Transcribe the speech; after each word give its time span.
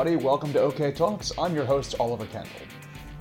everybody. 0.00 0.24
Welcome 0.24 0.50
to 0.54 0.60
OK 0.60 0.92
Talks. 0.92 1.30
I'm 1.38 1.54
your 1.54 1.66
host, 1.66 1.94
Oliver 2.00 2.24
Kendall. 2.24 2.62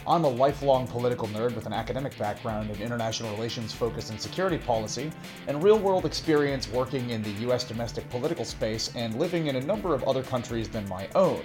I'm 0.07 0.23
a 0.23 0.29
lifelong 0.29 0.87
political 0.87 1.27
nerd 1.27 1.53
with 1.53 1.65
an 1.65 1.73
academic 1.73 2.17
background 2.17 2.69
in 2.69 2.81
international 2.81 3.33
relations 3.33 3.73
focus 3.73 4.11
and 4.11 4.21
security 4.21 4.57
policy, 4.57 5.11
and 5.47 5.61
real 5.61 5.77
world 5.77 6.05
experience 6.05 6.69
working 6.69 7.09
in 7.09 7.21
the 7.21 7.31
US 7.49 7.65
domestic 7.65 8.09
political 8.09 8.45
space 8.45 8.95
and 8.95 9.19
living 9.19 9.47
in 9.47 9.57
a 9.57 9.61
number 9.61 9.93
of 9.93 10.05
other 10.05 10.23
countries 10.23 10.69
than 10.69 10.87
my 10.87 11.09
own. 11.15 11.41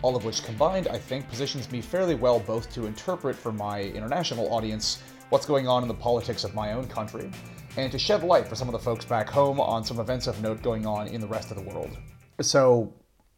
All 0.00 0.16
of 0.16 0.24
which 0.24 0.42
combined, 0.42 0.88
I 0.88 0.96
think, 0.96 1.28
positions 1.28 1.70
me 1.70 1.82
fairly 1.82 2.14
well 2.14 2.40
both 2.40 2.72
to 2.72 2.86
interpret 2.86 3.36
for 3.36 3.52
my 3.52 3.82
international 3.82 4.50
audience 4.54 5.02
what's 5.28 5.44
going 5.44 5.68
on 5.68 5.82
in 5.82 5.88
the 5.88 5.94
politics 5.94 6.44
of 6.44 6.54
my 6.54 6.72
own 6.72 6.86
country, 6.86 7.30
and 7.76 7.92
to 7.92 7.98
shed 7.98 8.22
light 8.22 8.48
for 8.48 8.54
some 8.54 8.68
of 8.68 8.72
the 8.72 8.78
folks 8.78 9.04
back 9.04 9.28
home 9.28 9.60
on 9.60 9.84
some 9.84 10.00
events 10.00 10.26
of 10.26 10.40
note 10.40 10.62
going 10.62 10.86
on 10.86 11.08
in 11.08 11.20
the 11.20 11.26
rest 11.26 11.50
of 11.50 11.58
the 11.58 11.70
world. 11.70 11.94
So, 12.40 12.94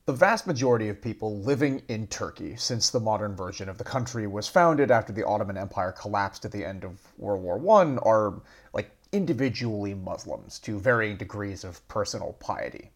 the 0.07 0.13
vast 0.13 0.47
majority 0.47 0.89
of 0.89 1.01
people 1.01 1.41
living 1.41 1.83
in 1.89 2.07
Turkey 2.07 2.57
since 2.57 2.89
the 2.89 2.99
modern 2.99 3.37
version 3.37 3.69
of 3.69 3.77
the 3.77 3.85
country 3.85 4.27
was 4.27 4.49
founded 4.49 4.91
after 4.91 5.13
the 5.13 5.27
Ottoman 5.27 5.59
Empire 5.59 5.93
collapsed 5.93 6.45
at 6.45 6.53
the 6.53 6.65
end 6.65 6.85
of 6.85 7.01
World 7.19 7.43
War 7.43 7.81
I 7.81 7.97
are 8.03 8.41
like 8.73 8.91
individually 9.13 9.93
Muslims 9.93 10.59
to 10.61 10.81
varying 10.81 11.17
degrees 11.17 11.65
of 11.65 11.87
personal 11.87 12.33
piety. 12.41 12.91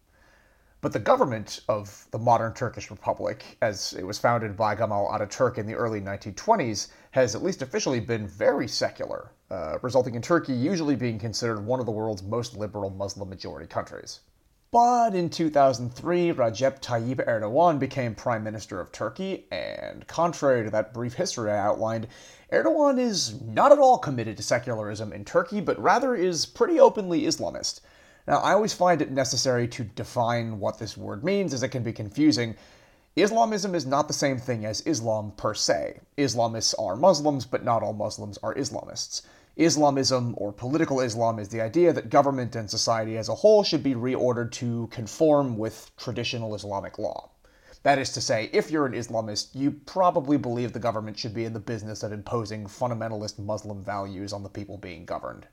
But 0.81 0.93
the 0.93 0.99
government 0.99 1.61
of 1.69 2.07
the 2.11 2.19
modern 2.19 2.53
Turkish 2.53 2.89
Republic, 2.89 3.57
as 3.61 3.93
it 3.93 4.03
was 4.03 4.19
founded 4.19 4.57
by 4.57 4.75
Kemal 4.75 5.09
Ataturk 5.09 5.57
in 5.57 5.65
the 5.65 5.75
early 5.75 6.01
1920s, 6.01 6.89
has 7.11 7.35
at 7.35 7.43
least 7.43 7.61
officially 7.61 7.99
been 7.99 8.27
very 8.27 8.67
secular, 8.67 9.31
uh, 9.51 9.77
resulting 9.81 10.15
in 10.15 10.21
Turkey 10.21 10.53
usually 10.53 10.95
being 10.95 11.19
considered 11.19 11.65
one 11.65 11.79
of 11.79 11.85
the 11.85 11.91
world's 11.91 12.23
most 12.23 12.57
liberal 12.57 12.89
Muslim 12.89 13.29
majority 13.29 13.67
countries. 13.67 14.21
But 14.75 15.15
in 15.15 15.29
2003, 15.29 16.33
Recep 16.33 16.81
Tayyip 16.81 17.25
Erdogan 17.25 17.79
became 17.79 18.13
Prime 18.13 18.43
Minister 18.43 18.81
of 18.81 18.91
Turkey, 18.91 19.45
and 19.49 20.05
contrary 20.05 20.65
to 20.65 20.69
that 20.71 20.93
brief 20.93 21.13
history 21.13 21.49
I 21.49 21.57
outlined, 21.59 22.09
Erdogan 22.51 22.99
is 22.99 23.41
not 23.41 23.71
at 23.71 23.79
all 23.79 23.97
committed 23.97 24.35
to 24.35 24.43
secularism 24.43 25.13
in 25.13 25.23
Turkey, 25.23 25.61
but 25.61 25.79
rather 25.79 26.13
is 26.13 26.45
pretty 26.45 26.77
openly 26.77 27.21
Islamist. 27.21 27.79
Now, 28.27 28.39
I 28.39 28.51
always 28.51 28.73
find 28.73 29.01
it 29.01 29.11
necessary 29.11 29.69
to 29.69 29.85
define 29.85 30.59
what 30.59 30.77
this 30.77 30.97
word 30.97 31.23
means, 31.23 31.53
as 31.53 31.63
it 31.63 31.69
can 31.69 31.83
be 31.83 31.93
confusing. 31.93 32.57
Islamism 33.15 33.75
is 33.75 33.85
not 33.85 34.09
the 34.09 34.13
same 34.13 34.37
thing 34.37 34.65
as 34.65 34.81
Islam 34.81 35.31
per 35.37 35.53
se. 35.53 36.01
Islamists 36.17 36.75
are 36.77 36.97
Muslims, 36.97 37.45
but 37.45 37.63
not 37.63 37.81
all 37.81 37.93
Muslims 37.93 38.37
are 38.43 38.53
Islamists. 38.55 39.21
Islamism, 39.55 40.33
or 40.37 40.51
political 40.51 40.99
Islam, 40.99 41.39
is 41.39 41.49
the 41.49 41.61
idea 41.61 41.93
that 41.93 42.09
government 42.09 42.55
and 42.55 42.69
society 42.69 43.17
as 43.17 43.29
a 43.29 43.35
whole 43.35 43.63
should 43.63 43.83
be 43.83 43.95
reordered 43.95 44.51
to 44.53 44.87
conform 44.87 45.57
with 45.57 45.91
traditional 45.97 46.55
Islamic 46.55 46.99
law. 46.99 47.29
That 47.83 47.99
is 47.99 48.11
to 48.13 48.21
say, 48.21 48.49
if 48.51 48.69
you're 48.71 48.87
an 48.87 48.93
Islamist, 48.93 49.49
you 49.53 49.71
probably 49.71 50.37
believe 50.37 50.73
the 50.73 50.79
government 50.79 51.17
should 51.17 51.33
be 51.33 51.45
in 51.45 51.53
the 51.53 51.59
business 51.59 52.03
of 52.03 52.11
imposing 52.11 52.65
fundamentalist 52.65 53.39
Muslim 53.39 53.83
values 53.83 54.33
on 54.33 54.43
the 54.43 54.49
people 54.49 54.77
being 54.77 55.05
governed. 55.05 55.47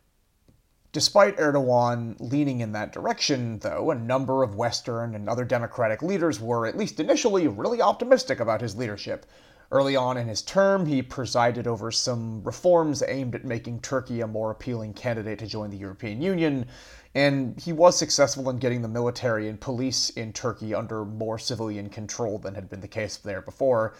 Despite 0.92 1.38
Erdogan 1.38 2.16
leaning 2.18 2.60
in 2.60 2.72
that 2.72 2.92
direction, 2.92 3.58
though, 3.60 3.90
a 3.90 3.94
number 3.94 4.42
of 4.42 4.56
Western 4.56 5.14
and 5.14 5.28
other 5.28 5.44
democratic 5.44 6.02
leaders 6.02 6.40
were, 6.40 6.66
at 6.66 6.76
least 6.76 7.00
initially, 7.00 7.48
really 7.48 7.80
optimistic 7.80 8.40
about 8.40 8.60
his 8.60 8.76
leadership, 8.76 9.26
Early 9.72 9.96
on 9.96 10.18
in 10.18 10.28
his 10.28 10.42
term, 10.42 10.84
he 10.84 11.00
presided 11.00 11.66
over 11.66 11.90
some 11.90 12.44
reforms 12.44 13.02
aimed 13.08 13.34
at 13.34 13.46
making 13.46 13.80
Turkey 13.80 14.20
a 14.20 14.26
more 14.26 14.50
appealing 14.50 14.92
candidate 14.92 15.38
to 15.38 15.46
join 15.46 15.70
the 15.70 15.78
European 15.78 16.20
Union, 16.20 16.66
and 17.14 17.58
he 17.58 17.72
was 17.72 17.96
successful 17.96 18.50
in 18.50 18.58
getting 18.58 18.82
the 18.82 18.88
military 18.88 19.48
and 19.48 19.58
police 19.58 20.10
in 20.10 20.34
Turkey 20.34 20.74
under 20.74 21.06
more 21.06 21.38
civilian 21.38 21.88
control 21.88 22.36
than 22.36 22.54
had 22.54 22.68
been 22.68 22.82
the 22.82 22.86
case 22.86 23.16
there 23.16 23.40
before. 23.40 23.94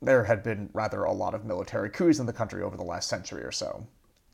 There 0.00 0.22
had 0.22 0.44
been 0.44 0.70
rather 0.72 1.02
a 1.02 1.12
lot 1.12 1.34
of 1.34 1.44
military 1.44 1.90
coups 1.90 2.20
in 2.20 2.26
the 2.26 2.32
country 2.32 2.62
over 2.62 2.76
the 2.76 2.84
last 2.84 3.08
century 3.08 3.42
or 3.42 3.50
so. 3.50 3.84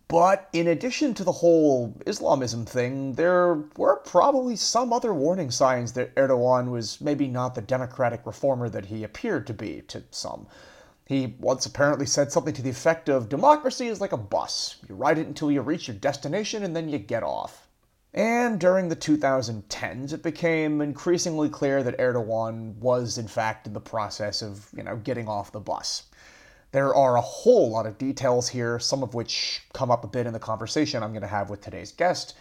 But 0.09 0.51
in 0.53 0.67
addition 0.67 1.15
to 1.15 1.25
the 1.25 1.33
whole 1.33 1.95
Islamism 2.05 2.67
thing, 2.67 3.15
there 3.15 3.65
were 3.79 3.97
probably 3.97 4.57
some 4.57 4.93
other 4.93 5.15
warning 5.15 5.51
signs 5.51 5.95
that 5.95 6.15
Erdogan 6.17 6.71
was 6.71 7.01
maybe 7.01 7.29
not 7.29 7.55
the 7.55 7.63
democratic 7.63 8.27
reformer 8.27 8.69
that 8.69 8.85
he 8.85 9.05
appeared 9.05 9.47
to 9.47 9.55
be 9.55 9.81
to 9.89 10.03
some. 10.11 10.49
He 11.05 11.35
once 11.41 11.67
apparently 11.67 12.07
said 12.07 12.33
something 12.33 12.55
to 12.55 12.63
the 12.63 12.71
effect 12.71 13.09
of 13.09 13.29
Democracy 13.29 13.89
is 13.89 14.01
like 14.01 14.13
a 14.13 14.17
bus. 14.17 14.77
You 14.89 14.95
ride 14.95 15.19
it 15.19 15.27
until 15.27 15.51
you 15.51 15.61
reach 15.61 15.89
your 15.89 15.97
destination 15.97 16.63
and 16.63 16.75
then 16.75 16.89
you 16.89 16.99
get 16.99 17.23
off. 17.23 17.69
And 18.15 18.61
during 18.61 18.89
the 18.89 18.97
2010s, 18.97 20.13
it 20.13 20.23
became 20.23 20.81
increasingly 20.81 21.49
clear 21.49 21.83
that 21.83 21.99
Erdogan 21.99 22.77
was, 22.77 23.17
in 23.17 23.27
fact, 23.27 23.67
in 23.67 23.73
the 23.73 23.81
process 23.81 24.43
of, 24.43 24.69
you 24.77 24.83
know, 24.83 24.97
getting 24.97 25.29
off 25.29 25.51
the 25.51 25.61
bus. 25.61 26.05
There 26.73 26.95
are 26.95 27.17
a 27.17 27.23
whole 27.23 27.71
lot 27.71 27.87
of 27.87 27.99
details 27.99 28.49
here, 28.49 28.79
some 28.79 29.03
of 29.03 29.15
which 29.15 29.63
come 29.73 29.91
up 29.91 30.05
a 30.05 30.09
bit 30.09 30.27
in 30.27 30.33
the 30.33 30.39
conversation 30.39 31.03
I'm 31.03 31.13
going 31.13 31.23
to 31.23 31.29
have 31.29 31.51
with 31.51 31.63
today's 31.63 31.93
guest. 31.93 32.35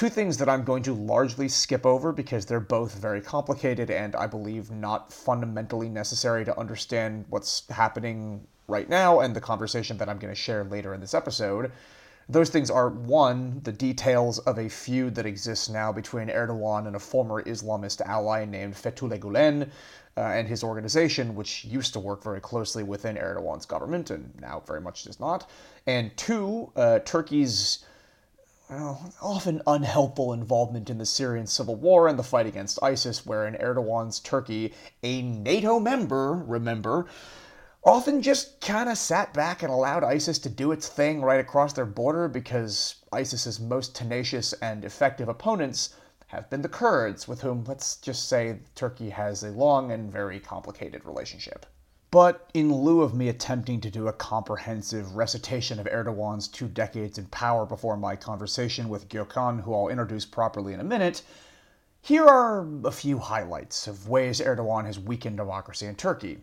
Two 0.00 0.08
things 0.08 0.38
that 0.38 0.48
I'm 0.48 0.64
going 0.64 0.82
to 0.84 0.94
largely 0.94 1.46
skip 1.46 1.84
over 1.84 2.10
because 2.10 2.46
they're 2.46 2.58
both 2.58 2.94
very 2.94 3.20
complicated 3.20 3.90
and 3.90 4.16
I 4.16 4.26
believe 4.26 4.70
not 4.70 5.12
fundamentally 5.12 5.90
necessary 5.90 6.42
to 6.46 6.58
understand 6.58 7.26
what's 7.28 7.68
happening 7.68 8.46
right 8.66 8.88
now 8.88 9.20
and 9.20 9.36
the 9.36 9.42
conversation 9.42 9.98
that 9.98 10.08
I'm 10.08 10.18
going 10.18 10.32
to 10.32 10.40
share 10.40 10.64
later 10.64 10.94
in 10.94 11.02
this 11.02 11.12
episode. 11.12 11.70
Those 12.30 12.48
things 12.48 12.70
are 12.70 12.88
one, 12.88 13.60
the 13.62 13.72
details 13.72 14.38
of 14.38 14.56
a 14.56 14.70
feud 14.70 15.14
that 15.16 15.26
exists 15.26 15.68
now 15.68 15.92
between 15.92 16.28
Erdogan 16.28 16.86
and 16.86 16.96
a 16.96 16.98
former 16.98 17.42
Islamist 17.42 18.00
ally 18.00 18.46
named 18.46 18.76
Fethullah 18.76 19.18
Gulen 19.18 19.68
uh, 20.16 20.20
and 20.20 20.48
his 20.48 20.64
organization, 20.64 21.34
which 21.34 21.66
used 21.66 21.92
to 21.92 22.00
work 22.00 22.24
very 22.24 22.40
closely 22.40 22.82
within 22.82 23.16
Erdogan's 23.16 23.66
government 23.66 24.08
and 24.08 24.32
now 24.40 24.62
very 24.66 24.80
much 24.80 25.04
does 25.04 25.20
not. 25.20 25.50
And 25.86 26.16
two, 26.16 26.72
uh, 26.74 27.00
Turkey's 27.00 27.84
well, 28.70 29.12
often 29.20 29.60
unhelpful 29.66 30.32
involvement 30.32 30.88
in 30.88 30.98
the 30.98 31.06
Syrian 31.06 31.48
civil 31.48 31.74
war 31.74 32.06
and 32.06 32.16
the 32.16 32.22
fight 32.22 32.46
against 32.46 32.80
ISIS, 32.80 33.26
wherein 33.26 33.56
Erdogan's 33.56 34.20
Turkey, 34.20 34.72
a 35.02 35.22
NATO 35.22 35.80
member, 35.80 36.34
remember, 36.34 37.06
often 37.82 38.22
just 38.22 38.60
kind 38.60 38.88
of 38.88 38.96
sat 38.96 39.34
back 39.34 39.64
and 39.64 39.72
allowed 39.72 40.04
ISIS 40.04 40.38
to 40.38 40.48
do 40.48 40.70
its 40.70 40.86
thing 40.88 41.20
right 41.20 41.40
across 41.40 41.72
their 41.72 41.84
border 41.84 42.28
because 42.28 42.94
ISIS's 43.12 43.58
most 43.58 43.96
tenacious 43.96 44.52
and 44.52 44.84
effective 44.84 45.28
opponents 45.28 45.96
have 46.28 46.48
been 46.48 46.62
the 46.62 46.68
Kurds, 46.68 47.26
with 47.26 47.40
whom, 47.40 47.64
let's 47.64 47.96
just 47.96 48.28
say, 48.28 48.60
Turkey 48.76 49.10
has 49.10 49.42
a 49.42 49.50
long 49.50 49.90
and 49.90 50.12
very 50.12 50.38
complicated 50.38 51.04
relationship. 51.04 51.66
But 52.12 52.50
in 52.54 52.74
lieu 52.74 53.02
of 53.02 53.14
me 53.14 53.28
attempting 53.28 53.80
to 53.82 53.90
do 53.90 54.08
a 54.08 54.12
comprehensive 54.12 55.14
recitation 55.14 55.78
of 55.78 55.86
Erdogan's 55.86 56.48
two 56.48 56.66
decades 56.66 57.18
in 57.18 57.26
power 57.26 57.64
before 57.64 57.96
my 57.96 58.16
conversation 58.16 58.88
with 58.88 59.08
Gökhan, 59.08 59.62
who 59.62 59.72
I'll 59.72 59.86
introduce 59.86 60.24
properly 60.24 60.72
in 60.72 60.80
a 60.80 60.84
minute, 60.84 61.22
here 62.02 62.26
are 62.26 62.66
a 62.84 62.90
few 62.90 63.20
highlights 63.20 63.86
of 63.86 64.08
ways 64.08 64.40
Erdogan 64.40 64.86
has 64.86 64.98
weakened 64.98 65.36
democracy 65.36 65.86
in 65.86 65.94
Turkey. 65.94 66.38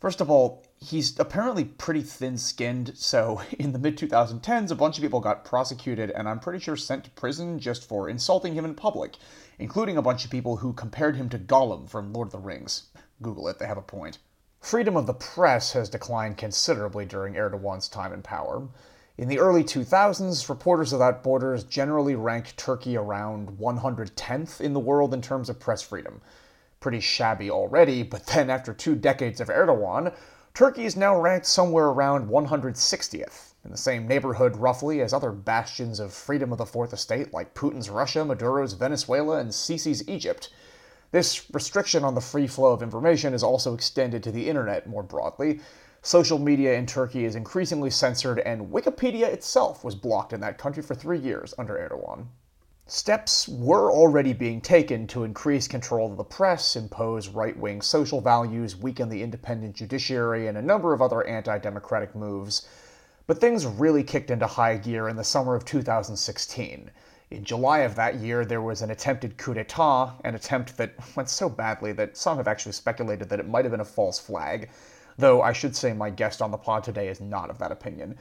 First 0.00 0.22
of 0.22 0.30
all, 0.30 0.64
he's 0.78 1.20
apparently 1.20 1.64
pretty 1.66 2.00
thin 2.00 2.38
skinned, 2.38 2.96
so 2.96 3.42
in 3.58 3.72
the 3.72 3.78
mid 3.78 3.98
2010s, 3.98 4.70
a 4.70 4.74
bunch 4.74 4.96
of 4.96 5.02
people 5.02 5.20
got 5.20 5.44
prosecuted 5.44 6.10
and 6.10 6.26
I'm 6.26 6.40
pretty 6.40 6.58
sure 6.58 6.78
sent 6.78 7.04
to 7.04 7.10
prison 7.10 7.58
just 7.58 7.86
for 7.86 8.08
insulting 8.08 8.54
him 8.54 8.64
in 8.64 8.74
public, 8.74 9.16
including 9.58 9.98
a 9.98 10.02
bunch 10.02 10.24
of 10.24 10.30
people 10.30 10.56
who 10.56 10.72
compared 10.72 11.16
him 11.16 11.28
to 11.28 11.38
Gollum 11.38 11.86
from 11.86 12.14
Lord 12.14 12.28
of 12.28 12.32
the 12.32 12.38
Rings. 12.38 12.84
Google 13.20 13.46
it, 13.48 13.58
they 13.58 13.66
have 13.66 13.76
a 13.76 13.82
point. 13.82 14.16
Freedom 14.60 14.94
of 14.94 15.06
the 15.06 15.14
press 15.14 15.72
has 15.72 15.88
declined 15.88 16.36
considerably 16.36 17.06
during 17.06 17.34
Erdogan's 17.34 17.88
time 17.88 18.12
in 18.12 18.20
power. 18.20 18.68
In 19.16 19.26
the 19.26 19.38
early 19.38 19.64
2000s, 19.64 20.48
Reporters 20.50 20.92
Without 20.92 21.22
Borders 21.22 21.64
generally 21.64 22.14
ranked 22.14 22.58
Turkey 22.58 22.94
around 22.94 23.58
110th 23.58 24.60
in 24.60 24.74
the 24.74 24.78
world 24.78 25.14
in 25.14 25.22
terms 25.22 25.48
of 25.48 25.58
press 25.58 25.80
freedom. 25.80 26.20
Pretty 26.78 27.00
shabby 27.00 27.50
already, 27.50 28.02
but 28.02 28.26
then 28.26 28.50
after 28.50 28.74
two 28.74 28.94
decades 28.94 29.40
of 29.40 29.48
Erdogan, 29.48 30.14
Turkey 30.52 30.84
is 30.84 30.94
now 30.94 31.18
ranked 31.18 31.46
somewhere 31.46 31.86
around 31.86 32.28
160th, 32.28 33.54
in 33.64 33.70
the 33.70 33.78
same 33.78 34.06
neighborhood 34.06 34.56
roughly 34.56 35.00
as 35.00 35.14
other 35.14 35.32
bastions 35.32 35.98
of 35.98 36.12
freedom 36.12 36.52
of 36.52 36.58
the 36.58 36.66
Fourth 36.66 36.92
Estate 36.92 37.32
like 37.32 37.54
Putin's 37.54 37.88
Russia, 37.88 38.26
Maduro's 38.26 38.74
Venezuela, 38.74 39.38
and 39.38 39.50
Sisi's 39.50 40.06
Egypt. 40.06 40.50
This 41.12 41.52
restriction 41.52 42.04
on 42.04 42.14
the 42.14 42.20
free 42.20 42.46
flow 42.46 42.72
of 42.72 42.82
information 42.82 43.34
is 43.34 43.42
also 43.42 43.74
extended 43.74 44.22
to 44.22 44.30
the 44.30 44.48
internet 44.48 44.86
more 44.86 45.02
broadly. 45.02 45.60
Social 46.02 46.38
media 46.38 46.74
in 46.74 46.86
Turkey 46.86 47.24
is 47.24 47.34
increasingly 47.34 47.90
censored, 47.90 48.38
and 48.38 48.70
Wikipedia 48.72 49.26
itself 49.26 49.82
was 49.82 49.96
blocked 49.96 50.32
in 50.32 50.40
that 50.40 50.56
country 50.56 50.82
for 50.82 50.94
three 50.94 51.18
years 51.18 51.52
under 51.58 51.74
Erdogan. 51.74 52.28
Steps 52.86 53.48
were 53.48 53.90
already 53.92 54.32
being 54.32 54.60
taken 54.60 55.06
to 55.08 55.24
increase 55.24 55.68
control 55.68 56.10
of 56.10 56.16
the 56.16 56.24
press, 56.24 56.74
impose 56.74 57.28
right 57.28 57.56
wing 57.56 57.82
social 57.82 58.20
values, 58.20 58.76
weaken 58.76 59.08
the 59.08 59.22
independent 59.22 59.74
judiciary, 59.76 60.46
and 60.46 60.56
a 60.56 60.62
number 60.62 60.92
of 60.92 61.02
other 61.02 61.26
anti 61.26 61.58
democratic 61.58 62.14
moves. 62.14 62.66
But 63.26 63.40
things 63.40 63.66
really 63.66 64.02
kicked 64.02 64.30
into 64.30 64.46
high 64.46 64.76
gear 64.76 65.08
in 65.08 65.16
the 65.16 65.24
summer 65.24 65.54
of 65.54 65.64
2016. 65.64 66.90
In 67.30 67.44
July 67.44 67.80
of 67.80 67.94
that 67.94 68.16
year, 68.16 68.44
there 68.44 68.60
was 68.60 68.82
an 68.82 68.90
attempted 68.90 69.36
coup 69.36 69.54
d'etat, 69.54 70.16
an 70.24 70.34
attempt 70.34 70.76
that 70.76 70.94
went 71.16 71.28
so 71.28 71.48
badly 71.48 71.92
that 71.92 72.16
some 72.16 72.38
have 72.38 72.48
actually 72.48 72.72
speculated 72.72 73.28
that 73.28 73.38
it 73.38 73.48
might 73.48 73.64
have 73.64 73.70
been 73.70 73.80
a 73.80 73.84
false 73.84 74.18
flag, 74.18 74.68
though 75.16 75.40
I 75.40 75.52
should 75.52 75.76
say 75.76 75.92
my 75.92 76.10
guest 76.10 76.42
on 76.42 76.50
the 76.50 76.58
pod 76.58 76.82
today 76.82 77.06
is 77.06 77.20
not 77.20 77.48
of 77.48 77.58
that 77.58 77.70
opinion. 77.70 78.18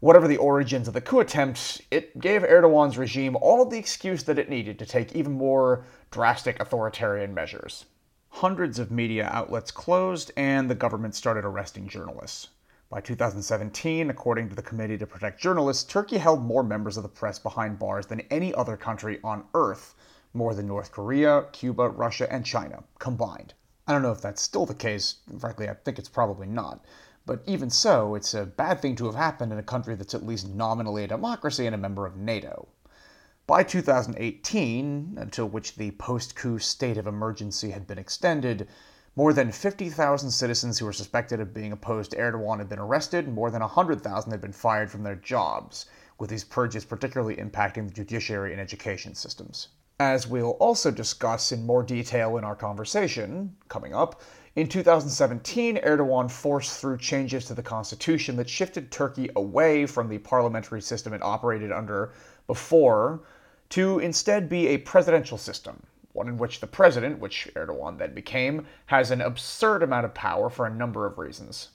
Whatever 0.00 0.26
the 0.26 0.38
origins 0.38 0.88
of 0.88 0.94
the 0.94 1.00
coup 1.00 1.20
attempt, 1.20 1.82
it 1.92 2.18
gave 2.18 2.42
Erdogan's 2.42 2.98
regime 2.98 3.36
all 3.36 3.62
of 3.62 3.70
the 3.70 3.78
excuse 3.78 4.24
that 4.24 4.40
it 4.40 4.50
needed 4.50 4.76
to 4.80 4.86
take 4.86 5.14
even 5.14 5.34
more 5.34 5.84
drastic 6.10 6.58
authoritarian 6.58 7.32
measures. 7.32 7.84
Hundreds 8.28 8.80
of 8.80 8.90
media 8.90 9.28
outlets 9.32 9.70
closed, 9.70 10.32
and 10.36 10.68
the 10.68 10.74
government 10.74 11.14
started 11.14 11.44
arresting 11.44 11.86
journalists. 11.86 12.48
By 12.90 13.02
2017, 13.02 14.08
according 14.08 14.48
to 14.48 14.54
the 14.54 14.62
Committee 14.62 14.96
to 14.96 15.06
Protect 15.06 15.38
Journalists, 15.38 15.84
Turkey 15.84 16.16
held 16.16 16.42
more 16.42 16.62
members 16.62 16.96
of 16.96 17.02
the 17.02 17.08
press 17.10 17.38
behind 17.38 17.78
bars 17.78 18.06
than 18.06 18.22
any 18.30 18.54
other 18.54 18.78
country 18.78 19.20
on 19.22 19.44
earth, 19.52 19.94
more 20.32 20.54
than 20.54 20.66
North 20.66 20.90
Korea, 20.90 21.48
Cuba, 21.52 21.90
Russia, 21.90 22.32
and 22.32 22.46
China 22.46 22.84
combined. 22.98 23.52
I 23.86 23.92
don't 23.92 24.00
know 24.00 24.12
if 24.12 24.22
that's 24.22 24.40
still 24.40 24.64
the 24.64 24.74
case. 24.74 25.16
Frankly, 25.38 25.68
I 25.68 25.74
think 25.74 25.98
it's 25.98 26.08
probably 26.08 26.46
not. 26.46 26.82
But 27.26 27.42
even 27.44 27.68
so, 27.68 28.14
it's 28.14 28.32
a 28.32 28.46
bad 28.46 28.80
thing 28.80 28.96
to 28.96 29.04
have 29.04 29.14
happened 29.14 29.52
in 29.52 29.58
a 29.58 29.62
country 29.62 29.94
that's 29.94 30.14
at 30.14 30.24
least 30.24 30.48
nominally 30.48 31.04
a 31.04 31.08
democracy 31.08 31.66
and 31.66 31.74
a 31.74 31.78
member 31.78 32.06
of 32.06 32.16
NATO. 32.16 32.68
By 33.46 33.64
2018, 33.64 35.18
until 35.20 35.46
which 35.46 35.76
the 35.76 35.90
post 35.90 36.34
coup 36.36 36.58
state 36.58 36.96
of 36.96 37.06
emergency 37.06 37.70
had 37.70 37.86
been 37.86 37.98
extended, 37.98 38.66
more 39.18 39.32
than 39.32 39.50
50,000 39.50 40.30
citizens 40.30 40.78
who 40.78 40.86
were 40.86 40.92
suspected 40.92 41.40
of 41.40 41.52
being 41.52 41.72
opposed 41.72 42.12
to 42.12 42.16
Erdogan 42.16 42.58
had 42.58 42.68
been 42.68 42.78
arrested, 42.78 43.24
and 43.24 43.34
more 43.34 43.50
than 43.50 43.62
100,000 43.62 44.30
had 44.30 44.40
been 44.40 44.52
fired 44.52 44.88
from 44.88 45.02
their 45.02 45.16
jobs, 45.16 45.86
with 46.20 46.30
these 46.30 46.44
purges 46.44 46.84
particularly 46.84 47.34
impacting 47.34 47.88
the 47.88 47.92
judiciary 47.92 48.52
and 48.52 48.60
education 48.60 49.16
systems. 49.16 49.70
As 49.98 50.28
we'll 50.28 50.52
also 50.60 50.92
discuss 50.92 51.50
in 51.50 51.66
more 51.66 51.82
detail 51.82 52.36
in 52.36 52.44
our 52.44 52.54
conversation 52.54 53.56
coming 53.68 53.92
up, 53.92 54.22
in 54.54 54.68
2017, 54.68 55.78
Erdogan 55.78 56.30
forced 56.30 56.80
through 56.80 56.98
changes 56.98 57.44
to 57.46 57.54
the 57.54 57.62
constitution 57.62 58.36
that 58.36 58.48
shifted 58.48 58.92
Turkey 58.92 59.30
away 59.34 59.84
from 59.84 60.08
the 60.08 60.18
parliamentary 60.18 60.80
system 60.80 61.12
it 61.12 61.24
operated 61.24 61.72
under 61.72 62.12
before 62.46 63.24
to 63.70 63.98
instead 63.98 64.48
be 64.48 64.68
a 64.68 64.78
presidential 64.78 65.38
system, 65.38 65.82
one 66.12 66.28
in 66.28 66.38
which 66.38 66.60
the 66.60 66.66
president, 66.66 67.18
which 67.18 67.48
Erdogan 67.54 67.98
then 67.98 68.14
became, 68.14 68.66
has 68.86 69.10
an 69.10 69.20
absurd 69.20 69.82
amount 69.82 70.04
of 70.04 70.14
power 70.14 70.48
for 70.50 70.66
a 70.66 70.74
number 70.74 71.06
of 71.06 71.18
reasons. 71.18 71.68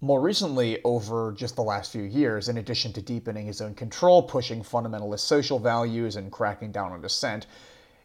More 0.00 0.20
recently, 0.20 0.82
over 0.84 1.32
just 1.32 1.56
the 1.56 1.62
last 1.62 1.90
few 1.90 2.02
years, 2.02 2.48
in 2.48 2.58
addition 2.58 2.92
to 2.92 3.00
deepening 3.00 3.46
his 3.46 3.62
own 3.62 3.74
control, 3.74 4.22
pushing 4.22 4.62
fundamentalist 4.62 5.20
social 5.20 5.58
values, 5.58 6.16
and 6.16 6.30
cracking 6.30 6.70
down 6.70 6.92
on 6.92 7.00
dissent, 7.00 7.46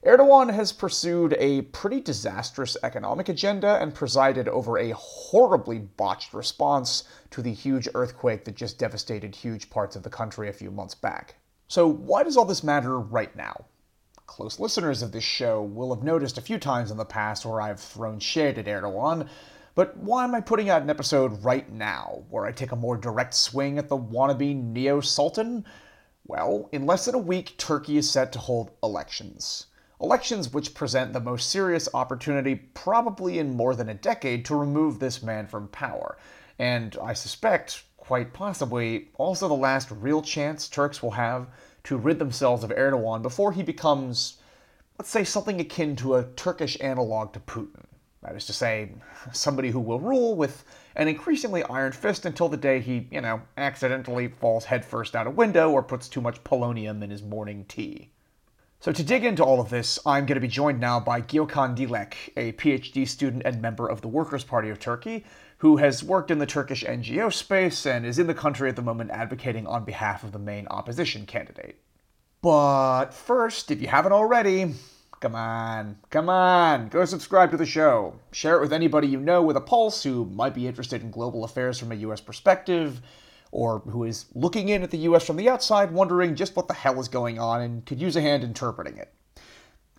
Erdogan 0.06 0.51
has 0.51 0.72
pursued 0.72 1.36
a 1.38 1.62
pretty 1.62 2.00
disastrous 2.00 2.75
economic 2.81 3.30
agenda 3.30 3.78
and 3.81 3.94
presided 3.94 4.48
over 4.48 4.80
a 4.80 4.95
horribly 4.95 5.78
botched 5.78 6.33
response 6.33 7.04
to 7.30 7.42
the 7.42 7.54
huge 7.54 7.88
earthquake 7.94 8.45
that 8.45 8.56
just 8.56 8.80
devastated 8.80 9.36
huge 9.36 9.69
parts 9.69 9.95
of 9.95 10.01
the 10.01 10.10
country 10.10 10.50
a 10.50 10.54
few 10.54 10.72
months 10.72 10.95
back. 10.95 11.36
So, 11.68 11.88
why 11.88 12.24
does 12.24 12.36
all 12.36 12.45
this 12.45 12.63
matter 12.63 13.00
right 13.00 13.36
now? 13.36 13.66
Close 14.31 14.62
listeners 14.62 15.01
of 15.01 15.12
this 15.12 15.25
show 15.25 15.62
will 15.62 15.94
have 15.94 16.06
noticed 16.06 16.38
a 16.38 16.42
few 16.42 16.57
times 16.57 16.89
in 16.89 16.95
the 16.95 17.04
past 17.04 17.45
where 17.45 17.60
I've 17.60 17.81
thrown 17.81 18.18
shade 18.18 18.57
at 18.57 18.66
Erdogan, 18.66 19.28
but 19.75 19.98
why 19.98 20.24
am 20.24 20.33
I 20.33 20.39
putting 20.39 20.69
out 20.69 20.81
an 20.81 20.89
episode 20.89 21.44
right 21.44 21.69
now 21.69 22.24
where 22.30 22.45
I 22.45 22.54
take 22.54 22.72
a 22.72 22.78
more 22.78 22.95
direct 22.95 23.33
swing 23.33 23.78
at 23.78 23.89
the 23.89 23.98
wannabe 23.98 24.56
neo 24.56 25.01
sultan? 25.01 25.66
Well, 26.25 26.69
in 26.72 26.86
less 26.86 27.04
than 27.04 27.16
a 27.16 27.18
week, 27.18 27.57
Turkey 27.57 27.98
is 27.98 28.10
set 28.10 28.31
to 28.31 28.39
hold 28.39 28.72
elections. 28.81 29.66
Elections 30.00 30.54
which 30.54 30.74
present 30.74 31.12
the 31.12 31.19
most 31.19 31.50
serious 31.50 31.89
opportunity, 31.94 32.56
probably 32.56 33.38
in 33.38 33.57
more 33.57 33.75
than 33.75 33.89
a 33.89 33.94
decade, 33.94 34.45
to 34.45 34.56
remove 34.56 35.00
this 35.00 35.22
man 35.22 35.45
from 35.45 35.68
power. 35.68 36.18
And 36.57 36.95
I 37.04 37.12
suspect, 37.12 37.83
quite 38.12 38.34
possibly, 38.34 39.08
also 39.16 39.48
the 39.48 39.54
last 39.54 39.90
real 39.90 40.22
chance 40.22 40.68
Turks 40.68 41.02
will 41.02 41.12
have 41.12 41.48
to 41.86 41.96
rid 41.96 42.19
themselves 42.19 42.62
of 42.62 42.69
Erdogan 42.72 43.22
before 43.22 43.54
he 43.54 43.63
becomes, 43.63 44.42
let's 45.00 45.10
say, 45.10 45.24
something 45.24 45.62
akin 45.62 45.96
to 45.96 46.16
a 46.16 46.25
Turkish 46.36 46.78
analog 46.81 47.31
to 47.31 47.40
Putin. 47.40 47.86
That 48.22 48.36
is 48.36 48.46
to 48.48 48.52
say, 48.52 48.92
somebody 49.31 49.69
who 49.69 49.80
will 49.80 50.02
rule 50.02 50.36
with 50.36 50.66
an 50.98 51.08
increasingly 51.08 51.63
iron 51.63 51.94
fist 51.94 52.25
until 52.25 52.50
the 52.50 52.58
day 52.58 52.81
he, 52.81 53.08
you 53.12 53.22
know, 53.22 53.44
accidentally 53.56 54.28
falls 54.28 54.66
headfirst 54.66 55.16
out 55.16 55.25
a 55.25 55.31
window 55.31 55.72
or 55.72 55.81
puts 55.81 56.10
too 56.10 56.19
much 56.19 56.44
polonium 56.44 57.02
in 57.02 57.12
his 57.12 57.24
morning 57.24 57.64
tea. 57.69 58.12
So, 58.81 58.92
to 58.92 59.04
dig 59.04 59.24
into 59.24 59.44
all 59.46 59.62
of 59.62 59.69
this, 59.69 60.00
I'm 60.06 60.25
going 60.25 60.36
to 60.36 60.42
be 60.42 60.50
joined 60.50 60.81
now 60.81 61.00
by 61.00 61.22
Gökhan 61.22 61.78
Dilek, 61.78 62.16
a 62.36 62.52
PhD 62.54 63.07
student 63.07 63.44
and 63.46 63.62
member 63.62 63.88
of 63.88 64.02
the 64.02 64.10
Workers' 64.10 64.44
Party 64.44 64.69
of 64.69 64.80
Turkey, 64.80 65.24
who 65.62 65.78
has 65.78 66.04
worked 66.04 66.31
in 66.31 66.40
the 66.40 66.46
Turkish 66.48 66.84
NGO 66.84 67.31
space 67.31 67.86
and 67.86 68.04
is 68.04 68.18
in 68.18 68.25
the 68.25 68.34
country 68.34 68.68
at 68.68 68.75
the 68.75 68.81
moment 68.81 69.12
advocating 69.12 69.68
on 69.68 69.86
behalf 69.86 70.24
of 70.24 70.31
the 70.31 70.40
main 70.40 70.66
opposition 70.72 71.24
candidate. 71.28 71.78
But 72.42 73.12
first, 73.12 73.69
if 73.69 73.80
you 73.80 73.88
haven't 73.88 74.12
already, 74.12 74.74
come 75.19 75.36
on, 75.36 76.00
come 76.10 76.30
on, 76.30 76.88
go 76.88 77.06
subscribe 77.06 77.52
to 77.52 77.58
the 77.58 77.68
show. 77.68 78.16
Share 78.31 78.58
it 78.58 78.62
with 78.62 78.74
anybody 78.74 79.08
you 79.08 79.19
know 79.19 79.44
with 79.44 79.56
a 79.56 79.62
pulse 79.62 80.02
who 80.02 80.25
might 80.25 80.56
be 80.56 80.66
interested 80.66 81.04
in 81.04 81.12
global 81.12 81.44
affairs 81.44 81.78
from 81.78 81.92
a 81.92 81.96
US 82.07 82.22
perspective, 82.22 83.00
or 83.52 83.81
who 83.81 84.04
is 84.04 84.25
looking 84.34 84.69
in 84.69 84.81
at 84.81 84.90
the 84.90 84.98
US 85.10 85.28
from 85.28 85.36
the 85.36 85.48
outside 85.48 85.92
wondering 85.92 86.36
just 86.36 86.56
what 86.56 86.69
the 86.69 86.74
hell 86.74 87.00
is 87.00 87.07
going 87.07 87.38
on 87.38 87.62
and 87.62 87.86
could 87.86 88.02
use 88.02 88.16
a 88.16 88.22
hand 88.22 88.44
interpreting 88.44 88.98
it. 88.98 89.14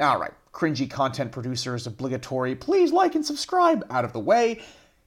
Alright, 0.00 0.34
cringy 0.52 0.90
content 0.90 1.30
producers 1.30 1.86
obligatory, 1.86 2.56
please 2.56 2.90
like 2.90 3.14
and 3.14 3.24
subscribe 3.24 3.86
out 3.90 4.04
of 4.04 4.12
the 4.12 4.18
way. 4.18 4.60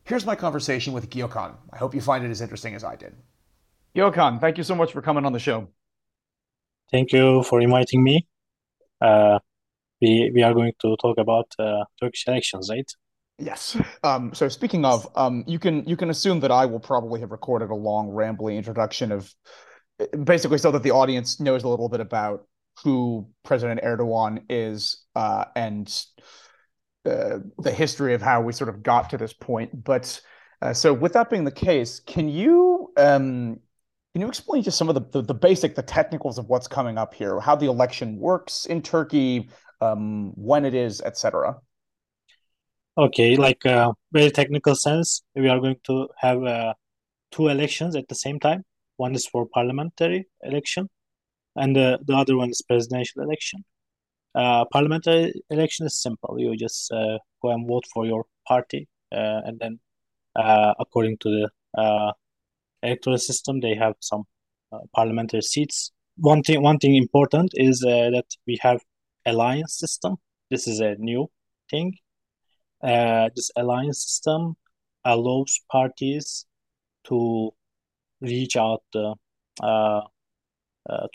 Here's 0.05 0.25
my 0.25 0.35
conversation 0.35 0.93
with 0.93 1.09
Gökhan. 1.09 1.55
I 1.73 1.77
hope 1.77 1.95
you 1.95 2.01
find 2.01 2.23
it 2.23 2.29
as 2.29 2.39
interesting 2.39 2.75
as 2.75 2.83
I 2.83 2.95
did. 2.95 3.15
Gökhan, 3.95 4.39
thank 4.39 4.57
you 4.57 4.63
so 4.63 4.75
much 4.75 4.91
for 4.91 5.01
coming 5.01 5.25
on 5.25 5.33
the 5.33 5.39
show. 5.39 5.67
Thank 6.91 7.11
you 7.11 7.41
for 7.41 7.59
inviting 7.59 8.03
me. 8.03 8.27
Uh, 9.01 9.39
we 9.99 10.31
we 10.33 10.43
are 10.43 10.53
going 10.53 10.73
to 10.81 10.95
talk 10.97 11.17
about 11.17 11.47
uh, 11.57 11.85
Turkish 11.99 12.27
elections, 12.27 12.69
right? 12.69 12.89
Yes. 13.39 13.75
Um, 14.03 14.33
so 14.33 14.47
speaking 14.47 14.85
of, 14.85 15.07
um, 15.15 15.43
you 15.47 15.57
can 15.57 15.83
you 15.85 15.97
can 15.97 16.11
assume 16.11 16.39
that 16.41 16.51
I 16.51 16.67
will 16.67 16.79
probably 16.79 17.19
have 17.21 17.31
recorded 17.31 17.71
a 17.71 17.75
long, 17.75 18.09
rambling 18.09 18.57
introduction 18.57 19.11
of 19.11 19.33
basically 20.23 20.59
so 20.59 20.71
that 20.71 20.83
the 20.83 20.91
audience 20.91 21.39
knows 21.39 21.63
a 21.63 21.67
little 21.67 21.89
bit 21.89 22.01
about 22.01 22.45
who 22.83 23.27
President 23.43 23.81
Erdogan 23.81 24.43
is 24.49 25.03
uh, 25.15 25.45
and 25.55 25.87
uh, 27.05 27.39
the 27.59 27.71
history 27.71 28.13
of 28.13 28.21
how 28.21 28.41
we 28.41 28.53
sort 28.53 28.69
of 28.69 28.83
got 28.83 29.09
to 29.11 29.17
this 29.17 29.33
point. 29.33 29.83
But 29.83 30.19
uh, 30.61 30.73
so, 30.73 30.93
with 30.93 31.13
that 31.13 31.29
being 31.29 31.43
the 31.43 31.51
case, 31.51 31.99
can 31.99 32.29
you 32.29 32.91
um, 32.97 33.59
can 34.13 34.21
you 34.21 34.27
explain 34.27 34.63
just 34.63 34.77
some 34.77 34.87
of 34.89 34.95
the, 34.95 35.01
the, 35.11 35.21
the 35.21 35.33
basic 35.33 35.75
the 35.75 35.83
technicals 35.83 36.37
of 36.37 36.47
what's 36.47 36.67
coming 36.67 36.97
up 36.97 37.13
here, 37.13 37.39
how 37.39 37.55
the 37.55 37.67
election 37.67 38.17
works 38.17 38.65
in 38.65 38.81
Turkey, 38.81 39.49
um, 39.81 40.31
when 40.35 40.65
it 40.65 40.73
is, 40.73 41.01
etc. 41.01 41.57
Okay, 42.97 43.35
like 43.35 43.65
uh, 43.65 43.91
very 44.13 44.31
technical 44.31 44.73
sense, 44.73 45.21
we 45.35 45.49
are 45.49 45.59
going 45.59 45.75
to 45.83 46.07
have 46.17 46.41
uh, 46.43 46.73
two 47.31 47.49
elections 47.49 47.95
at 47.95 48.07
the 48.07 48.15
same 48.15 48.39
time. 48.39 48.63
One 48.95 49.13
is 49.15 49.27
for 49.27 49.45
parliamentary 49.47 50.27
election, 50.43 50.89
and 51.57 51.77
uh, 51.77 51.97
the 52.05 52.15
other 52.15 52.37
one 52.37 52.51
is 52.51 52.61
presidential 52.61 53.21
election. 53.21 53.65
Uh, 54.35 54.65
parliamentary 54.65 55.33
election 55.49 55.85
is 55.85 56.01
simple. 56.01 56.37
You 56.37 56.57
just 56.57 56.91
uh, 56.91 57.19
go 57.41 57.51
and 57.51 57.65
vote 57.65 57.85
for 57.93 58.05
your 58.05 58.25
party, 58.45 58.89
uh, 59.11 59.41
and 59.45 59.57
then 59.59 59.79
uh, 60.35 60.73
according 60.77 61.17
to 61.21 61.29
the 61.29 61.81
uh, 61.81 62.11
electoral 62.83 63.17
system, 63.17 63.61
they 63.61 63.75
have 63.75 63.93
some 64.01 64.23
parliamentary 64.93 65.41
seats. 65.41 65.93
One 66.17 66.43
thing, 66.43 66.61
one 66.61 66.79
thing 66.79 66.95
important 66.95 67.51
is 67.55 67.79
that 67.79 68.25
we 68.45 68.57
have 68.61 68.81
alliance 69.25 69.77
system. 69.77 70.17
This 70.51 70.67
is 70.67 70.81
a 70.81 70.95
new 70.95 71.31
thing. 71.71 71.93
this 72.81 73.51
alliance 73.55 74.03
system 74.03 74.57
allows 75.05 75.61
parties 75.71 76.45
to 77.05 77.51
reach 78.19 78.57
out 78.57 78.83
to 78.91 79.13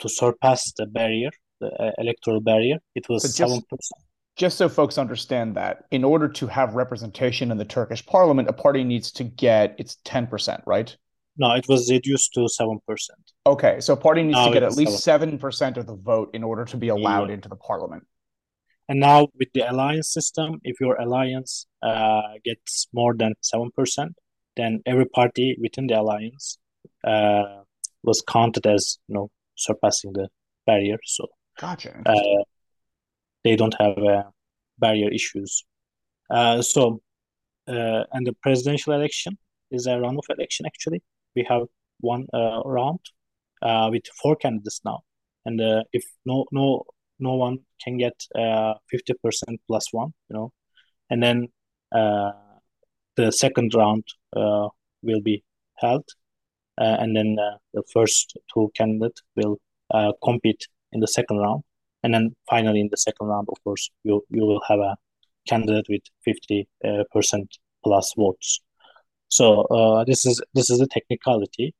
surpass 0.07 0.73
the 0.75 0.87
barrier 0.87 1.29
the 1.61 1.93
electoral 1.97 2.41
barrier. 2.41 2.77
It 2.95 3.07
was 3.07 3.35
seven 3.35 3.61
percent. 3.69 4.01
Just 4.37 4.57
so 4.57 4.69
folks 4.69 4.97
understand 4.97 5.55
that, 5.55 5.85
in 5.91 6.03
order 6.03 6.27
to 6.27 6.47
have 6.47 6.73
representation 6.73 7.51
in 7.51 7.57
the 7.57 7.65
Turkish 7.65 8.05
parliament, 8.05 8.49
a 8.49 8.53
party 8.53 8.83
needs 8.83 9.11
to 9.13 9.23
get 9.23 9.75
it's 9.77 9.97
ten 10.03 10.27
percent, 10.27 10.61
right? 10.65 10.95
No, 11.37 11.53
it 11.53 11.67
was 11.67 11.89
reduced 11.91 12.33
to 12.33 12.47
seven 12.49 12.79
percent. 12.87 13.19
Okay, 13.45 13.79
so 13.79 13.93
a 13.93 13.97
party 13.97 14.23
needs 14.23 14.35
now 14.35 14.47
to 14.47 14.53
get 14.53 14.63
at 14.63 14.75
least 14.75 15.03
seven 15.03 15.37
percent 15.37 15.77
of 15.77 15.85
the 15.85 15.95
vote 15.95 16.29
in 16.33 16.43
order 16.43 16.65
to 16.65 16.77
be 16.77 16.89
allowed 16.89 17.29
yeah. 17.29 17.35
into 17.35 17.49
the 17.49 17.55
parliament. 17.55 18.05
And 18.89 18.99
now 18.99 19.27
with 19.39 19.49
the 19.53 19.69
alliance 19.71 20.11
system, 20.11 20.59
if 20.63 20.81
your 20.81 20.95
alliance 20.95 21.65
uh, 21.81 22.33
gets 22.43 22.87
more 22.93 23.13
than 23.15 23.33
seven 23.41 23.69
percent, 23.71 24.13
then 24.57 24.81
every 24.85 25.05
party 25.05 25.57
within 25.61 25.87
the 25.87 25.99
alliance 25.99 26.57
uh, 27.05 27.63
was 28.03 28.21
counted 28.27 28.65
as 28.67 28.97
you 29.07 29.15
know 29.15 29.29
surpassing 29.55 30.13
the 30.13 30.27
barrier. 30.65 30.97
So 31.05 31.27
Gotcha. 31.61 32.01
Uh, 32.07 32.43
they 33.43 33.55
don't 33.55 33.75
have 33.79 33.95
uh, 33.99 34.23
barrier 34.79 35.09
issues. 35.11 35.63
Uh, 36.31 36.59
so, 36.63 37.01
uh, 37.67 38.03
and 38.13 38.25
the 38.25 38.33
presidential 38.41 38.93
election 38.93 39.37
is 39.69 39.85
a 39.85 39.91
runoff 39.91 40.27
election. 40.35 40.65
Actually, 40.65 41.03
we 41.35 41.45
have 41.47 41.67
one 41.99 42.25
uh, 42.33 42.61
round 42.65 42.99
uh, 43.61 43.89
with 43.91 44.01
four 44.19 44.35
candidates 44.35 44.81
now, 44.83 45.01
and 45.45 45.61
if 45.93 46.03
no 46.25 46.45
no 46.51 46.83
no 47.19 47.35
one 47.35 47.59
can 47.83 47.97
get 47.97 48.15
fifty 48.89 49.13
percent 49.23 49.61
plus 49.67 49.85
one, 49.91 50.11
you 50.29 50.35
know, 50.35 50.51
and 51.11 51.21
then 51.21 51.47
the 53.17 53.31
second 53.31 53.71
round 53.75 54.03
will 54.33 55.21
be 55.21 55.43
held, 55.75 56.07
and 56.77 57.15
then 57.15 57.35
the 57.75 57.83
first 57.93 58.35
two 58.51 58.71
candidates 58.73 59.21
will 59.35 59.57
compete 60.23 60.65
in 60.93 60.99
the 60.99 61.07
second 61.07 61.37
round. 61.37 61.63
And 62.03 62.13
then 62.13 62.35
finally 62.49 62.81
in 62.81 62.89
the 62.89 62.97
second 62.97 63.27
round 63.27 63.47
of 63.51 63.63
course 63.63 63.89
you 64.03 64.23
you 64.29 64.45
will 64.45 64.61
have 64.67 64.79
a 64.79 64.95
candidate 65.47 65.85
with 65.89 66.01
50 66.23 66.67
uh, 66.83 67.03
percent 67.11 67.57
plus 67.83 68.13
votes. 68.15 68.61
So 69.29 69.63
uh, 69.63 70.03
this 70.03 70.25
is 70.25 70.41
this 70.53 70.69
is 70.69 70.81
a 70.81 70.87
technicality. 70.87 71.73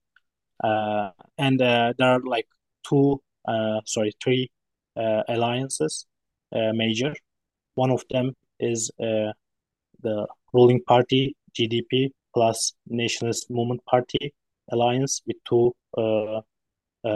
Uh, 0.63 1.09
and 1.37 1.61
uh, 1.61 1.93
there 1.97 2.07
are 2.07 2.21
like 2.21 2.47
two 2.87 3.21
uh, 3.47 3.81
sorry 3.85 4.13
three 4.23 4.49
uh, 4.95 5.23
alliances 5.27 6.05
major. 6.51 7.13
One 7.75 7.91
of 7.91 8.03
them 8.09 8.35
is 8.59 8.91
the 8.99 10.27
ruling 10.53 10.81
party 10.87 11.35
JDP 11.57 12.11
plus 12.33 12.73
nationalist 12.87 13.49
movement 13.49 13.83
party 13.85 14.33
alliance 14.71 15.21
with 15.25 15.37
two 15.47 15.73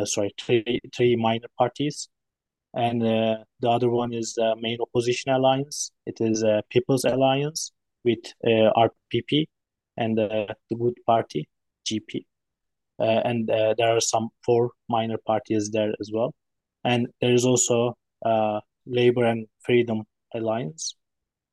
sorry 0.05 0.33
three 0.39 0.79
three 0.95 1.15
minor 1.15 1.47
parties 1.57 2.09
and 2.75 3.01
uh, 3.01 3.37
the 3.61 3.69
other 3.69 3.89
one 3.89 4.13
is 4.13 4.33
the 4.33 4.55
main 4.59 4.77
opposition 4.81 5.31
alliance. 5.31 5.91
It 6.05 6.17
is 6.19 6.43
a 6.43 6.61
People's 6.69 7.05
Alliance 7.05 7.71
with 8.03 8.19
uh, 8.45 8.69
RPP 8.77 9.45
and 9.95 10.19
uh, 10.19 10.47
the 10.69 10.75
Good 10.75 10.95
Party, 11.07 11.47
GP. 11.89 12.25
Uh, 12.99 13.21
and 13.23 13.49
uh, 13.49 13.75
there 13.77 13.95
are 13.95 14.01
some 14.01 14.29
four 14.45 14.71
minor 14.89 15.17
parties 15.25 15.71
there 15.71 15.93
as 16.01 16.11
well. 16.13 16.33
And 16.83 17.07
there 17.21 17.33
is 17.33 17.45
also 17.45 17.97
uh, 18.25 18.59
Labor 18.85 19.23
and 19.23 19.47
Freedom 19.63 20.03
Alliance, 20.33 20.95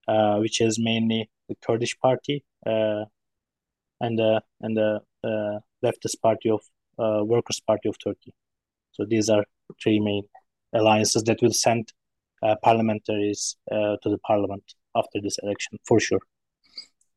uh, 0.08 0.38
which 0.38 0.60
is 0.60 0.78
mainly 0.78 1.30
the 1.48 1.54
Kurdish 1.64 1.96
party 2.00 2.44
uh, 2.66 3.04
and 4.00 4.18
the 4.18 4.42
and 4.60 4.76
the 4.76 5.00
leftist 5.84 6.20
party 6.20 6.50
of 6.50 6.60
Workers' 7.24 7.60
Party 7.66 7.88
of 7.88 7.96
Turkey. 8.02 8.34
So 8.92 9.04
these 9.04 9.28
are 9.28 9.44
three 9.82 10.00
main 10.00 10.24
alliances 10.72 11.22
that 11.24 11.38
will 11.42 11.52
send 11.52 11.92
uh, 12.42 12.56
parliamentaries 12.64 13.56
uh, 13.70 13.96
to 14.02 14.08
the 14.10 14.18
parliament 14.18 14.64
after 14.96 15.20
this 15.22 15.36
election 15.42 15.78
for 15.86 15.98
sure. 16.00 16.20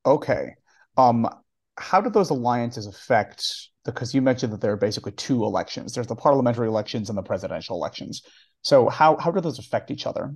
Okay. 0.06 0.54
Um, 0.98 1.27
how 1.77 2.00
do 2.00 2.10
those 2.10 2.30
alliances 2.30 2.88
affect? 2.88 3.44
Because 3.84 4.13
you 4.15 4.22
mentioned 4.22 4.54
that 4.54 4.62
there 4.62 4.72
are 4.72 4.77
basically 4.77 5.12
two 5.12 5.44
elections. 5.44 5.94
There's 5.94 6.08
the 6.08 6.15
parliamentary 6.15 6.68
elections 6.68 7.10
and 7.10 7.18
the 7.18 7.24
presidential 7.24 7.75
elections. 7.75 8.22
So 8.62 8.89
how 8.89 9.18
how 9.18 9.32
do 9.32 9.42
those 9.42 9.60
affect 9.60 9.92
each 9.92 10.08
other? 10.08 10.34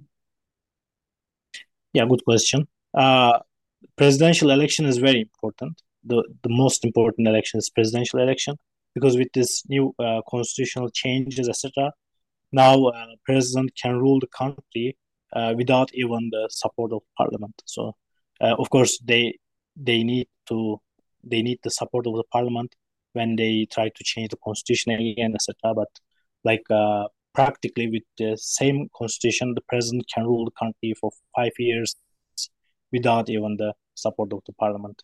Yeah, 1.93 2.05
good 2.05 2.23
question. 2.25 2.67
Uh, 2.93 3.39
presidential 3.95 4.51
election 4.51 4.85
is 4.85 4.97
very 4.97 5.21
important. 5.21 5.81
The 6.03 6.23
the 6.43 6.49
most 6.49 6.85
important 6.85 7.27
election 7.27 7.57
is 7.57 7.69
presidential 7.69 8.19
election 8.19 8.55
because 8.99 9.17
with 9.17 9.31
this 9.33 9.63
new 9.69 9.93
uh, 9.99 10.21
constitutional 10.29 10.89
changes, 10.89 11.47
etc., 11.47 11.91
now 12.51 12.85
uh, 12.85 13.05
president 13.25 13.71
can 13.81 13.97
rule 13.97 14.19
the 14.19 14.27
country 14.27 14.97
uh, 15.33 15.53
without 15.55 15.89
even 15.93 16.29
the 16.31 16.47
support 16.51 16.91
of 16.91 17.01
parliament. 17.17 17.53
So, 17.65 17.95
uh, 18.41 18.55
of 18.57 18.69
course, 18.69 18.99
they 18.99 19.37
they 19.75 20.03
need 20.03 20.27
to 20.47 20.81
they 21.23 21.41
need 21.41 21.59
the 21.63 21.71
support 21.71 22.07
of 22.07 22.15
the 22.15 22.23
parliament 22.31 22.75
when 23.13 23.35
they 23.35 23.67
try 23.71 23.89
to 23.89 24.03
change 24.03 24.29
the 24.29 24.37
constitution 24.43 24.91
again, 24.93 25.33
etc. 25.35 25.73
But 25.75 25.89
like 26.43 26.63
uh, 26.69 27.07
practically 27.33 27.87
with 27.89 28.03
the 28.17 28.37
same 28.37 28.89
constitution, 28.97 29.53
the 29.53 29.61
president 29.69 30.05
can 30.13 30.25
rule 30.25 30.45
the 30.45 30.51
country 30.51 30.93
for 30.99 31.11
five 31.35 31.51
years 31.57 31.95
without 32.91 33.29
even 33.29 33.57
the 33.57 33.73
support 33.95 34.33
of 34.33 34.41
the 34.47 34.53
parliament. 34.53 35.03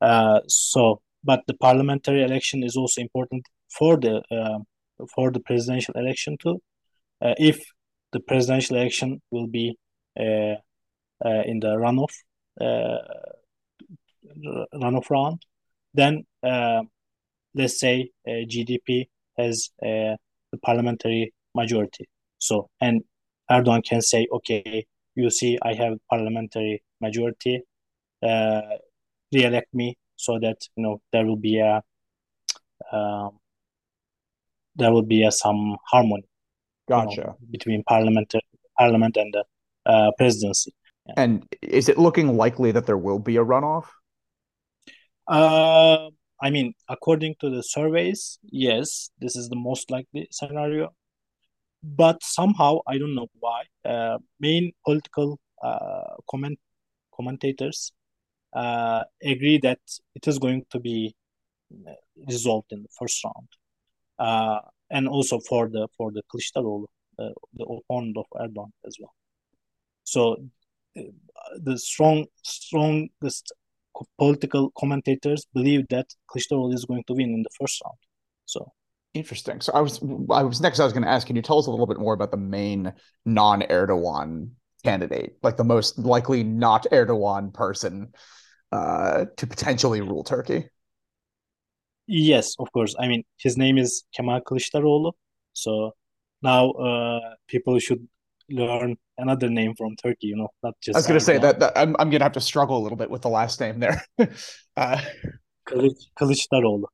Uh, 0.00 0.40
so, 0.48 1.00
but 1.24 1.40
the 1.46 1.54
parliamentary 1.54 2.22
election 2.22 2.62
is 2.62 2.76
also 2.76 3.00
important 3.00 3.46
for 3.68 3.96
the 3.96 4.22
uh, 4.30 4.58
for 5.14 5.30
the 5.30 5.40
presidential 5.40 5.94
election 5.96 6.36
too, 6.42 6.60
uh, 7.20 7.34
if 7.38 7.64
the 8.12 8.20
presidential 8.20 8.76
election 8.76 9.20
will 9.30 9.46
be 9.46 9.76
uh, 10.18 10.56
in 11.22 11.60
the 11.60 11.76
runoff 11.84 12.12
runoff 14.74 15.10
round, 15.10 15.42
then 15.94 16.24
let's 17.54 17.80
say 17.80 18.10
JDP 18.26 19.08
has 19.38 19.70
the 19.80 20.18
parliamentary 20.62 21.32
majority. 21.54 22.08
So 22.38 22.68
and 22.80 23.02
Erdogan 23.50 23.84
can 23.84 24.02
say, 24.02 24.26
okay, 24.32 24.86
you 25.14 25.30
see, 25.30 25.58
I 25.62 25.74
have 25.74 25.98
parliamentary 26.08 26.82
majority. 27.00 27.62
Uh, 28.22 28.60
re-elect 29.32 29.72
me 29.74 29.96
so 30.22 30.38
that 30.38 30.58
you 30.76 30.82
know 30.84 31.00
there 31.12 31.26
will 31.26 31.42
be 31.50 31.58
a 31.58 31.82
um, 32.96 33.38
there 34.76 34.92
will 34.92 35.08
be 35.14 35.24
a, 35.24 35.30
some 35.30 35.76
harmony 35.90 36.26
Gotcha. 36.88 37.20
You 37.20 37.26
know, 37.26 37.36
between 37.50 37.82
parliament, 37.84 38.34
parliament 38.78 39.16
and 39.16 39.32
the 39.32 39.44
uh, 39.90 40.10
presidency. 40.18 40.74
Yeah. 41.06 41.14
And 41.16 41.46
is 41.62 41.88
it 41.88 41.98
looking 41.98 42.36
likely 42.36 42.72
that 42.72 42.86
there 42.86 42.98
will 42.98 43.18
be 43.18 43.36
a 43.36 43.44
runoff? 43.44 43.86
Uh, 45.28 46.08
I 46.40 46.50
mean, 46.50 46.74
according 46.88 47.36
to 47.40 47.50
the 47.50 47.62
surveys, 47.62 48.38
yes, 48.42 49.10
this 49.20 49.36
is 49.36 49.48
the 49.48 49.56
most 49.56 49.90
likely 49.90 50.28
scenario. 50.30 50.92
But 51.82 52.22
somehow, 52.22 52.78
I 52.86 52.98
don't 52.98 53.14
know 53.14 53.28
why, 53.38 53.62
uh, 53.84 54.18
main 54.38 54.72
political 54.84 55.38
uh, 55.62 56.14
comment 56.30 56.58
commentators 57.14 57.92
uh, 58.52 59.02
agree 59.22 59.58
that 59.58 59.80
it 60.14 60.28
is 60.28 60.38
going 60.38 60.64
to 60.70 60.80
be 60.80 61.14
resolved 62.28 62.72
in 62.72 62.82
the 62.82 62.88
first 62.98 63.22
round. 63.24 63.48
Uh, 64.18 64.60
and 64.90 65.08
also 65.08 65.40
for 65.40 65.68
the 65.68 65.88
for 65.96 66.12
the 66.12 66.22
Kılıçdaroğlu, 66.32 66.86
uh, 67.18 67.30
the 67.54 67.64
opponent 67.64 68.16
of 68.16 68.26
Erdogan 68.34 68.70
as 68.86 68.96
well. 69.00 69.14
So 70.04 70.36
uh, 70.98 71.02
the 71.62 71.78
strong 71.78 72.26
strongest 72.42 73.52
political 74.18 74.70
commentators 74.78 75.46
believe 75.54 75.86
that 75.88 76.06
Kılıçdaroğlu 76.30 76.74
is 76.74 76.84
going 76.84 77.04
to 77.06 77.14
win 77.14 77.30
in 77.34 77.42
the 77.42 77.50
first 77.58 77.82
round. 77.84 77.98
So 78.44 78.72
interesting. 79.14 79.60
So 79.60 79.72
I 79.72 79.80
was 79.80 80.00
I 80.30 80.42
was 80.42 80.60
next 80.60 80.78
I 80.78 80.84
was 80.84 80.92
going 80.92 81.04
to 81.04 81.08
ask 81.08 81.26
can 81.26 81.36
you 81.36 81.42
tell 81.42 81.58
us 81.58 81.66
a 81.66 81.70
little 81.70 81.86
bit 81.86 81.98
more 81.98 82.14
about 82.14 82.30
the 82.30 82.36
main 82.36 82.92
non-Erdogan 83.24 84.50
candidate, 84.84 85.36
like 85.42 85.56
the 85.56 85.64
most 85.64 85.98
likely 85.98 86.42
not 86.42 86.86
Erdogan 86.92 87.52
person 87.54 88.12
uh, 88.72 89.26
to 89.36 89.46
potentially 89.46 90.00
rule 90.00 90.24
Turkey? 90.24 90.68
Yes, 92.06 92.56
of 92.58 92.72
course. 92.72 92.94
I 92.98 93.06
mean, 93.06 93.24
his 93.38 93.56
name 93.56 93.78
is 93.78 94.04
Kemal 94.16 94.40
Kılıçdaroğlu. 94.40 95.12
So 95.52 95.92
now 96.42 96.70
uh, 96.72 97.34
people 97.46 97.78
should 97.78 98.06
learn 98.50 98.96
another 99.18 99.48
name 99.48 99.74
from 99.76 99.96
Turkey, 99.96 100.26
you 100.28 100.36
know, 100.36 100.48
not 100.62 100.74
just. 100.80 100.96
I 100.96 100.98
was 100.98 101.06
going 101.06 101.18
to 101.18 101.24
say 101.24 101.38
that, 101.38 101.60
that, 101.60 101.72
I'm, 101.76 101.94
I'm 101.98 102.10
going 102.10 102.20
to 102.20 102.24
have 102.24 102.32
to 102.32 102.40
struggle 102.40 102.76
a 102.78 102.82
little 102.82 102.98
bit 102.98 103.10
with 103.10 103.22
the 103.22 103.28
last 103.28 103.60
name 103.60 103.80
there. 103.80 104.04
uh, 104.76 105.00
Kılıç, 105.68 106.10
Kılıçdaroğlu. 106.16 106.86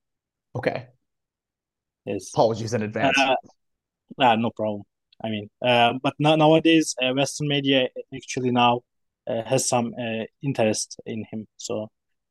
Okay. 0.55 0.87
Yes. 2.05 2.31
Apologies 2.35 2.75
in 2.75 2.83
advance. 2.83 3.19
Uh, 3.19 3.35
uh, 4.19 4.37
no 4.37 4.51
problem. 4.51 4.83
I 5.25 5.29
mean, 5.31 5.51
uh, 5.63 5.95
but 6.03 6.15
now, 6.19 6.37
nowadays, 6.37 6.95
uh, 7.03 7.13
Western 7.13 7.49
media 7.49 7.89
actually 8.15 8.51
now 8.51 8.83
has 9.29 9.69
some 9.69 9.95
uh, 10.01 10.25
interest 10.43 11.01
in 11.07 11.25
him. 11.31 11.47
So 11.57 11.89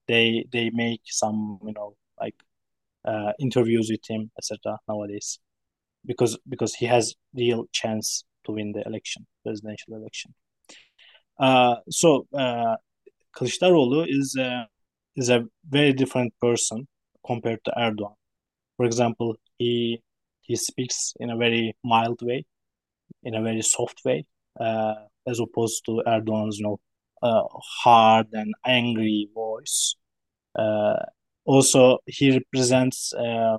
they 0.07 0.45
they 0.51 0.69
make 0.73 1.01
some, 1.05 1.59
you 1.63 1.73
know, 1.73 1.95
like 2.19 2.35
uh, 3.05 3.33
interviews 3.39 3.89
with 3.89 4.01
him, 4.07 4.31
etc. 4.37 4.77
Nowadays, 4.87 5.39
because 6.05 6.37
because 6.47 6.73
he 6.75 6.85
has 6.85 7.15
real 7.33 7.65
chance 7.71 8.23
to 8.45 8.53
win 8.53 8.71
the 8.71 8.83
election, 8.85 9.25
presidential 9.43 9.95
election. 9.95 10.33
Uh, 11.39 11.75
so 11.89 12.27
uh, 12.33 12.75
Kılıçdaroğlu 13.35 14.05
is 14.07 14.35
a, 14.39 14.67
is 15.15 15.29
a 15.29 15.45
very 15.69 15.93
different 15.93 16.33
person 16.41 16.87
compared 17.25 17.63
to 17.65 17.71
Erdogan. 17.77 18.15
For 18.77 18.85
example, 18.85 19.35
he 19.57 20.01
he 20.41 20.55
speaks 20.55 21.13
in 21.19 21.29
a 21.29 21.37
very 21.37 21.75
mild 21.83 22.21
way, 22.21 22.45
in 23.23 23.35
a 23.35 23.41
very 23.41 23.61
soft 23.61 24.01
way, 24.05 24.25
uh, 24.59 24.95
as 25.27 25.39
opposed 25.39 25.85
to 25.85 26.01
Erdogan's 26.07 26.57
you 26.57 26.65
know 26.65 26.79
uh, 27.21 27.43
hard 27.83 28.27
and 28.33 28.53
angry 28.65 29.29
voice. 29.33 29.95
Uh, 30.57 30.97
also 31.45 31.99
he 32.05 32.31
represents 32.31 33.13
uh, 33.13 33.57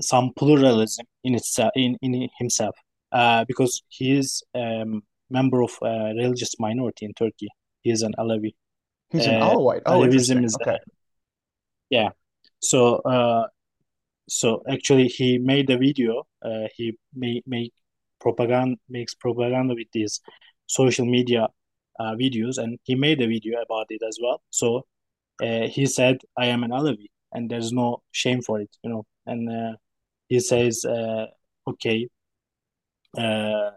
some 0.00 0.32
pluralism 0.36 1.06
in 1.22 1.34
itself 1.34 1.70
in, 1.76 1.96
in 2.02 2.28
himself 2.38 2.76
uh, 3.12 3.44
because 3.46 3.82
he 3.88 4.16
is 4.16 4.42
a 4.54 4.82
um, 4.82 5.02
member 5.30 5.62
of 5.62 5.72
a 5.82 6.12
religious 6.16 6.54
minority 6.58 7.06
in 7.06 7.14
Turkey. 7.14 7.48
He 7.82 7.90
is 7.90 8.02
an 8.02 8.14
Alawi. 8.18 8.54
He's 9.10 9.26
an 9.26 9.40
Alawite. 9.40 9.82
Oh, 9.86 10.04
interesting. 10.04 10.44
Is, 10.44 10.56
okay. 10.60 10.78
yeah. 11.90 12.10
So, 12.60 12.96
uh, 12.96 13.46
so 14.28 14.62
actually, 14.68 15.08
he 15.08 15.38
made 15.38 15.70
a 15.70 15.78
video. 15.78 16.26
Uh, 16.42 16.66
he 16.74 16.98
make 17.14 17.46
make 17.46 17.72
propaganda 18.20 18.76
makes 18.88 19.14
propaganda 19.14 19.74
with 19.74 19.88
these 19.92 20.20
social 20.66 21.06
media 21.06 21.48
uh, 22.00 22.14
videos, 22.14 22.58
and 22.58 22.78
he 22.84 22.94
made 22.94 23.20
a 23.22 23.26
video 23.28 23.60
about 23.62 23.86
it 23.90 24.02
as 24.06 24.18
well. 24.22 24.42
So, 24.50 24.86
uh, 25.42 25.68
he 25.68 25.86
said, 25.86 26.18
"I 26.36 26.46
am 26.46 26.64
an 26.64 26.70
Alawi," 26.70 27.08
and 27.32 27.50
there's 27.50 27.72
no 27.72 28.02
shame 28.12 28.42
for 28.42 28.60
it, 28.60 28.70
you 28.82 28.90
know. 28.90 29.04
And 29.26 29.50
uh, 29.50 29.76
he 30.28 30.40
says, 30.40 30.84
uh, 30.84 31.26
"Okay, 31.68 32.08
uh, 33.16 33.70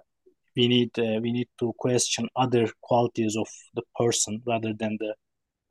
we 0.55 0.67
need 0.67 0.97
uh, 0.99 1.19
we 1.21 1.31
need 1.31 1.47
to 1.59 1.73
question 1.77 2.27
other 2.35 2.67
qualities 2.81 3.35
of 3.37 3.47
the 3.75 3.83
person 3.95 4.41
rather 4.45 4.73
than 4.73 4.97
the 4.99 5.13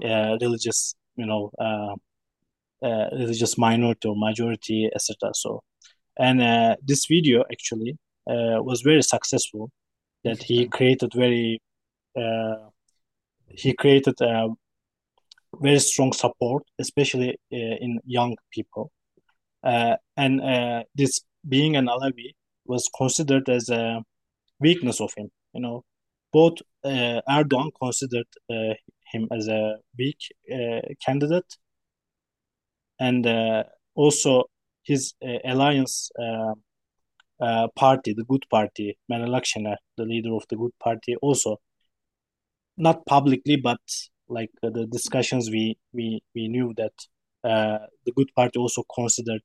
uh, 0.08 0.36
religious 0.40 0.94
you 1.16 1.26
know 1.26 1.50
uh, 1.58 1.94
uh, 2.86 3.08
religious 3.12 3.58
minority 3.58 4.08
or 4.08 4.16
majority 4.16 4.88
etc 4.94 5.30
so 5.34 5.62
and 6.18 6.40
uh, 6.40 6.76
this 6.82 7.06
video 7.06 7.44
actually 7.50 7.96
was 8.26 8.80
very 8.82 9.02
successful 9.02 9.70
that 10.24 10.42
he 10.42 10.66
created 10.68 11.12
very 11.14 11.60
he 13.48 13.72
created 13.74 14.14
a 14.20 14.48
very 15.60 15.78
strong 15.78 16.12
support 16.12 16.62
especially 16.78 17.38
in 17.50 17.98
young 18.04 18.36
people 18.50 18.90
and 19.62 20.84
this 20.94 21.20
being 21.48 21.76
an 21.76 21.86
alawi 21.86 22.34
was 22.66 22.88
considered 22.96 23.48
as 23.48 23.68
a 23.68 24.02
weakness 24.60 25.00
of 25.00 25.12
him. 25.16 25.30
You 25.52 25.60
know, 25.60 25.84
both 26.32 26.54
uh, 26.84 27.20
Erdogan 27.28 27.70
considered 27.80 28.26
uh, 28.50 28.74
him 29.12 29.28
as 29.32 29.48
a 29.48 29.76
weak 29.98 30.18
uh, 30.52 30.80
candidate, 31.04 31.56
and 32.98 33.26
uh, 33.26 33.64
also 33.94 34.44
his 34.82 35.14
uh, 35.24 35.38
alliance 35.44 36.10
uh, 37.40 37.68
party, 37.76 38.14
the 38.14 38.24
Good 38.24 38.44
Party, 38.50 38.98
Meral 39.10 39.76
the 39.96 40.04
leader 40.04 40.34
of 40.34 40.44
the 40.48 40.56
Good 40.56 40.78
Party, 40.78 41.16
also 41.16 41.58
not 42.76 43.04
publicly, 43.06 43.56
but 43.56 43.80
like 44.28 44.50
the 44.62 44.86
discussions 44.86 45.50
we 45.50 45.76
we 45.92 46.20
we 46.34 46.48
knew 46.48 46.74
that 46.76 46.92
the 47.42 48.12
Good 48.14 48.30
Party 48.34 48.58
also 48.58 48.82
considered 48.94 49.42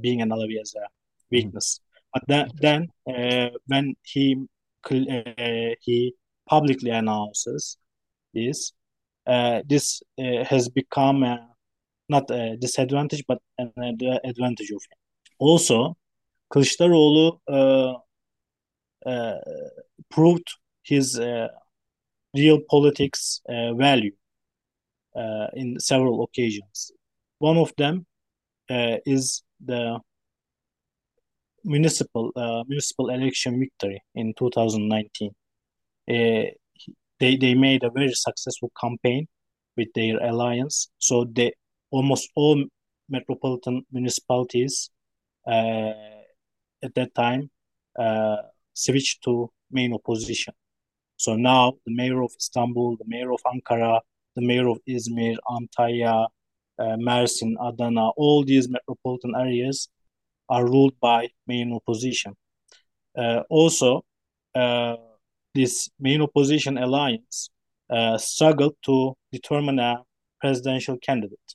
being 0.00 0.22
an 0.22 0.30
Alawi 0.30 0.60
as 0.60 0.74
a 0.74 0.86
weakness. 1.30 1.80
But 2.12 2.24
then, 2.28 2.50
then 2.60 2.88
uh, 3.06 3.50
when 3.66 3.94
he 4.02 4.46
uh, 4.90 5.74
he 5.80 6.14
publicly 6.48 6.90
announces 6.90 7.76
this, 8.32 8.72
uh, 9.26 9.62
this 9.66 10.02
uh, 10.18 10.44
has 10.44 10.68
become 10.68 11.22
a, 11.24 11.48
not 12.08 12.30
a 12.30 12.56
disadvantage 12.56 13.24
but 13.28 13.38
an 13.58 13.72
advantage 14.24 14.70
of 14.70 14.82
him. 14.90 14.98
Also, 15.38 15.96
Kılıçdaroğlu 16.50 17.38
uh, 17.48 17.94
uh, 19.04 19.40
proved 20.08 20.48
his 20.82 21.18
real 22.36 22.60
politics 22.68 23.40
value 23.48 24.12
in 25.54 25.78
several 25.80 26.22
occasions. 26.24 26.92
One 27.38 27.56
of 27.56 27.72
them 27.76 28.06
is 28.68 29.42
the 29.64 30.00
municipal 31.66 32.30
uh, 32.36 32.62
municipal 32.68 33.10
election 33.10 33.58
victory 33.58 34.02
in 34.14 34.32
2019. 34.34 35.30
Uh, 36.08 36.14
they 37.18 37.36
they 37.36 37.54
made 37.54 37.82
a 37.82 37.90
very 37.90 38.12
successful 38.12 38.70
campaign 38.80 39.26
with 39.76 39.88
their 39.94 40.18
alliance. 40.22 40.88
So 40.98 41.24
they 41.24 41.52
almost 41.90 42.30
all 42.34 42.64
metropolitan 43.08 43.84
municipalities 43.92 44.90
uh, 45.46 45.92
at 46.82 46.94
that 46.94 47.14
time 47.14 47.50
uh, 47.98 48.36
switched 48.74 49.22
to 49.24 49.50
main 49.70 49.92
opposition. 49.92 50.54
So 51.16 51.36
now 51.36 51.74
the 51.86 51.94
mayor 51.94 52.22
of 52.22 52.32
Istanbul, 52.36 52.96
the 52.96 53.04
mayor 53.06 53.32
of 53.32 53.40
Ankara, 53.46 54.00
the 54.34 54.42
mayor 54.42 54.68
of 54.68 54.78
Izmir, 54.88 55.36
Antalya, 55.48 56.26
uh, 56.78 56.96
Mersin, 56.96 57.54
Adana, 57.60 58.10
all 58.10 58.44
these 58.44 58.68
metropolitan 58.68 59.34
areas 59.36 59.88
are 60.48 60.64
ruled 60.64 60.94
by 61.00 61.28
main 61.46 61.72
opposition. 61.72 62.34
Uh, 63.16 63.42
also, 63.48 64.04
uh, 64.54 64.96
this 65.54 65.88
main 65.98 66.20
opposition 66.20 66.76
alliance 66.76 67.50
uh, 67.88 68.18
struggled 68.18 68.76
to 68.84 69.14
determine 69.32 69.78
a 69.78 70.02
presidential 70.40 70.98
candidate. 70.98 71.54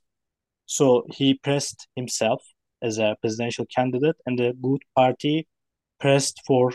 So 0.66 1.06
he 1.10 1.36
pressed 1.36 1.88
himself 1.96 2.42
as 2.82 2.98
a 2.98 3.16
presidential 3.22 3.66
candidate, 3.68 4.16
and 4.26 4.40
the 4.40 4.54
Good 4.60 4.82
Party 4.96 5.48
pressed 6.00 6.42
for 6.48 6.72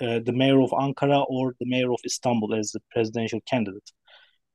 uh, 0.00 0.20
the 0.24 0.32
mayor 0.32 0.60
of 0.60 0.70
Ankara 0.70 1.24
or 1.28 1.54
the 1.60 1.66
mayor 1.66 1.92
of 1.92 2.00
Istanbul 2.04 2.54
as 2.54 2.72
the 2.72 2.80
presidential 2.90 3.40
candidate. 3.46 3.90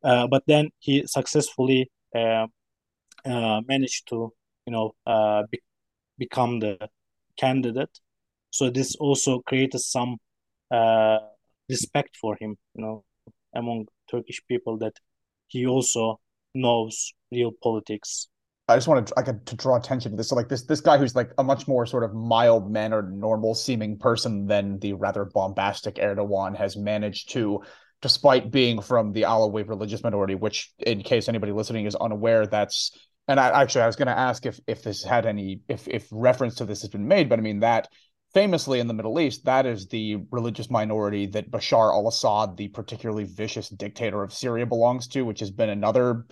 Uh, 0.03 0.27
but 0.27 0.43
then 0.47 0.69
he 0.79 1.05
successfully 1.05 1.91
uh, 2.15 2.47
managed 3.25 4.07
to, 4.09 4.33
you 4.65 4.73
know, 4.73 4.95
be- 5.51 5.61
become 6.17 6.59
the 6.59 6.77
candidate. 7.37 7.99
So 8.51 8.69
this 8.69 8.95
also 8.95 9.39
created 9.39 9.79
some 9.79 10.17
uh, 10.71 11.19
respect 11.67 12.17
for 12.17 12.37
him, 12.39 12.57
you 12.75 12.83
know, 12.83 13.03
among 13.53 13.87
Turkish 14.09 14.41
people 14.47 14.77
that 14.77 14.93
he 15.47 15.65
also 15.65 16.19
knows 16.53 17.13
real 17.31 17.51
politics. 17.61 18.27
I 18.69 18.75
just 18.75 18.87
wanted 18.87 19.11
could 19.25 19.45
to 19.47 19.55
draw 19.55 19.75
attention 19.75 20.11
to 20.11 20.17
this. 20.17 20.29
So 20.29 20.35
like 20.35 20.47
this 20.47 20.63
this 20.63 20.81
guy 20.81 20.97
who's 20.97 21.15
like 21.15 21.31
a 21.37 21.43
much 21.43 21.67
more 21.67 21.85
sort 21.85 22.03
of 22.03 22.13
mild 22.13 22.71
mannered, 22.71 23.11
normal 23.13 23.55
seeming 23.55 23.97
person 23.97 24.45
than 24.45 24.79
the 24.79 24.93
rather 24.93 25.25
bombastic 25.25 25.95
Erdogan 25.95 26.55
has 26.55 26.77
managed 26.77 27.31
to, 27.31 27.63
despite 28.01 28.51
being 28.51 28.81
from 28.81 29.11
the 29.11 29.23
Alawi 29.23 29.67
religious 29.67 30.03
minority, 30.03 30.35
which 30.35 30.71
in 30.79 31.01
case 31.01 31.27
anybody 31.27 31.51
listening 31.51 31.85
is 31.85 31.95
unaware, 31.95 32.45
that's 32.45 32.91
and 33.27 33.39
I 33.39 33.61
actually 33.61 33.81
I 33.81 33.87
was 33.87 33.95
going 33.95 34.07
to 34.07 34.17
ask 34.17 34.45
if 34.45 34.59
if 34.67 34.83
this 34.83 35.03
had 35.03 35.25
any 35.25 35.61
if 35.67 35.87
if 35.87 36.07
reference 36.11 36.55
to 36.55 36.65
this 36.65 36.81
has 36.81 36.89
been 36.89 37.07
made, 37.07 37.29
but 37.29 37.39
I 37.39 37.41
mean 37.41 37.61
that 37.61 37.89
famously 38.33 38.79
in 38.79 38.87
the 38.87 38.93
Middle 38.93 39.19
East, 39.19 39.45
that 39.45 39.65
is 39.65 39.87
the 39.87 40.17
religious 40.31 40.69
minority 40.69 41.25
that 41.27 41.49
Bashar 41.49 41.91
al-Assad, 41.93 42.57
the 42.57 42.67
particularly 42.67 43.23
vicious 43.23 43.69
dictator 43.69 44.21
of 44.21 44.33
Syria, 44.33 44.65
belongs 44.65 45.07
to, 45.09 45.23
which 45.23 45.39
has 45.39 45.51
been 45.51 45.69
another 45.69 46.25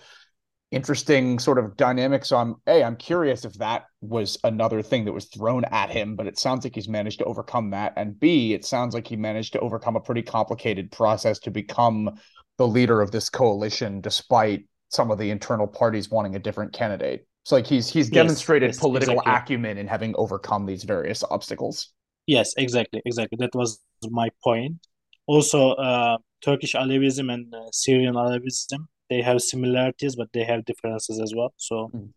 interesting 0.70 1.38
sort 1.38 1.58
of 1.58 1.76
dynamic. 1.76 2.24
So 2.24 2.36
I'm 2.36 2.56
a 2.66 2.82
I'm 2.82 2.96
curious 2.96 3.44
if 3.44 3.54
that 3.54 3.86
was 4.00 4.38
another 4.44 4.82
thing 4.82 5.04
that 5.06 5.12
was 5.12 5.26
thrown 5.26 5.64
at 5.66 5.90
him, 5.90 6.16
but 6.16 6.26
it 6.26 6.38
sounds 6.38 6.64
like 6.64 6.74
he's 6.74 6.88
managed 6.88 7.18
to 7.20 7.24
overcome 7.24 7.70
that. 7.70 7.94
And 7.96 8.18
B, 8.18 8.52
it 8.52 8.64
sounds 8.64 8.94
like 8.94 9.06
he 9.06 9.16
managed 9.16 9.52
to 9.54 9.60
overcome 9.60 9.96
a 9.96 10.00
pretty 10.00 10.22
complicated 10.22 10.90
process 10.92 11.38
to 11.40 11.50
become 11.50 12.10
the 12.58 12.66
leader 12.66 13.00
of 13.00 13.10
this 13.10 13.30
coalition, 13.30 14.00
despite 14.00 14.64
some 14.90 15.10
of 15.10 15.18
the 15.18 15.30
internal 15.30 15.66
parties 15.66 16.10
wanting 16.10 16.34
a 16.34 16.38
different 16.38 16.72
candidate. 16.72 17.26
So 17.44 17.56
like 17.56 17.66
he's 17.66 17.88
he's 17.88 18.10
demonstrated 18.10 18.68
yes, 18.68 18.76
yes, 18.76 18.80
political 18.80 19.20
exactly. 19.20 19.56
acumen 19.56 19.78
in 19.78 19.86
having 19.86 20.14
overcome 20.16 20.66
these 20.66 20.84
various 20.84 21.24
obstacles. 21.30 21.92
Yes, 22.26 22.52
exactly, 22.58 23.00
exactly. 23.06 23.36
That 23.40 23.54
was 23.54 23.80
my 24.10 24.28
point. 24.44 24.86
Also, 25.26 25.72
uh, 25.72 26.18
Turkish 26.42 26.74
Alevism 26.74 27.32
and 27.32 27.54
uh, 27.54 27.70
Syrian 27.72 28.14
Alevism 28.14 28.86
they 29.10 29.22
have 29.22 29.40
similarities, 29.40 30.16
but 30.16 30.28
they 30.32 30.44
have 30.44 30.64
differences 30.64 31.20
as 31.20 31.34
well. 31.34 31.52
So 31.56 31.90
mm. 31.94 32.10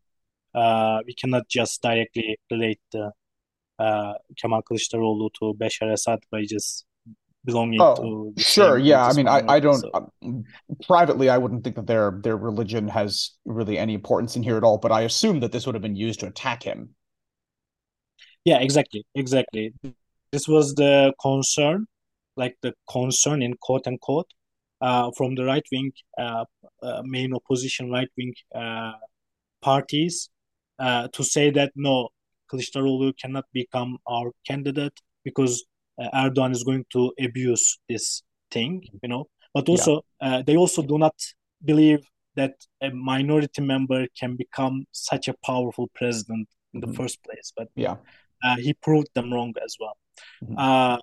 uh, 0.54 1.02
we 1.06 1.14
cannot 1.14 1.48
just 1.48 1.82
directly 1.82 2.38
relate 2.50 2.80
the 2.92 3.12
uh, 3.80 4.14
Kemal 4.38 4.62
Kılıçdaroğlu 4.64 5.30
to 5.40 5.54
Bashar 5.54 5.92
Assad 5.92 6.20
by 6.32 6.46
just 6.46 6.86
belonging 7.46 7.82
oh, 7.82 7.96
to 7.96 8.42
sure 8.42 8.78
yeah 8.78 9.08
i 9.08 9.14
mean 9.14 9.28
i 9.28 9.42
i 9.48 9.60
don't 9.60 9.80
so. 9.80 9.90
um, 10.22 10.44
privately 10.86 11.30
i 11.30 11.38
wouldn't 11.38 11.64
think 11.64 11.76
that 11.76 11.88
their 11.88 12.20
their 12.22 12.38
religion 12.38 12.88
has 12.88 13.32
really 13.46 13.78
any 13.78 13.96
importance 13.96 14.36
in 14.36 14.44
here 14.44 14.58
at 14.58 14.64
all 14.64 14.78
but 14.78 14.92
i 14.92 15.02
assume 15.02 15.40
that 15.40 15.52
this 15.52 15.66
would 15.66 15.74
have 15.74 15.82
been 15.82 15.96
used 15.96 16.20
to 16.20 16.28
attack 16.28 16.62
him 16.62 16.90
yeah 18.46 18.60
exactly 18.60 19.04
exactly 19.16 19.74
this 20.32 20.48
was 20.48 20.76
the 20.76 21.12
concern 21.20 21.88
like 22.38 22.56
the 22.62 22.74
concern 22.90 23.42
in 23.42 23.56
quote 23.56 23.88
unquote 23.88 24.30
uh, 24.82 25.12
from 25.18 25.36
the 25.36 25.44
right 25.44 25.66
wing 25.72 25.92
uh, 26.20 26.46
uh, 26.61 26.61
main 27.04 27.34
opposition 27.34 27.90
right 27.92 28.10
wing 28.18 28.34
uh, 28.56 28.94
parties 29.62 30.30
uh, 30.80 31.08
to 31.14 31.24
say 31.24 31.50
that 31.52 31.72
no 31.76 32.10
Kılıçdaroğlu 32.52 33.14
cannot 33.18 33.46
become 33.54 33.98
our 34.06 34.32
candidate 34.44 35.00
because 35.24 35.64
uh, 35.98 36.10
Erdogan 36.14 36.52
is 36.52 36.64
going 36.64 36.86
to 36.90 37.14
abuse 37.20 37.80
this 37.88 38.24
thing, 38.50 38.84
you 39.02 39.10
know. 39.10 39.28
But 39.54 39.70
also, 39.70 40.02
yeah. 40.22 40.28
uh, 40.28 40.42
they 40.42 40.58
also 40.58 40.82
do 40.82 40.98
not 40.98 41.16
believe 41.64 42.06
that 42.36 42.54
a 42.82 42.90
minority 42.90 43.62
member 43.62 44.08
can 44.20 44.36
become 44.36 44.86
such 44.92 45.28
a 45.28 45.36
powerful 45.46 45.90
president 45.94 46.48
in 46.74 46.80
the 46.80 46.88
mm-hmm. 46.88 46.96
first 46.96 47.24
place. 47.24 47.54
But 47.56 47.70
yeah, 47.76 47.98
uh, 48.44 48.58
he 48.58 48.74
proved 48.74 49.10
them 49.14 49.34
wrong 49.34 49.54
as 49.64 49.76
well. 49.80 49.98
Mm-hmm. 50.44 50.56
Uh, 50.58 50.98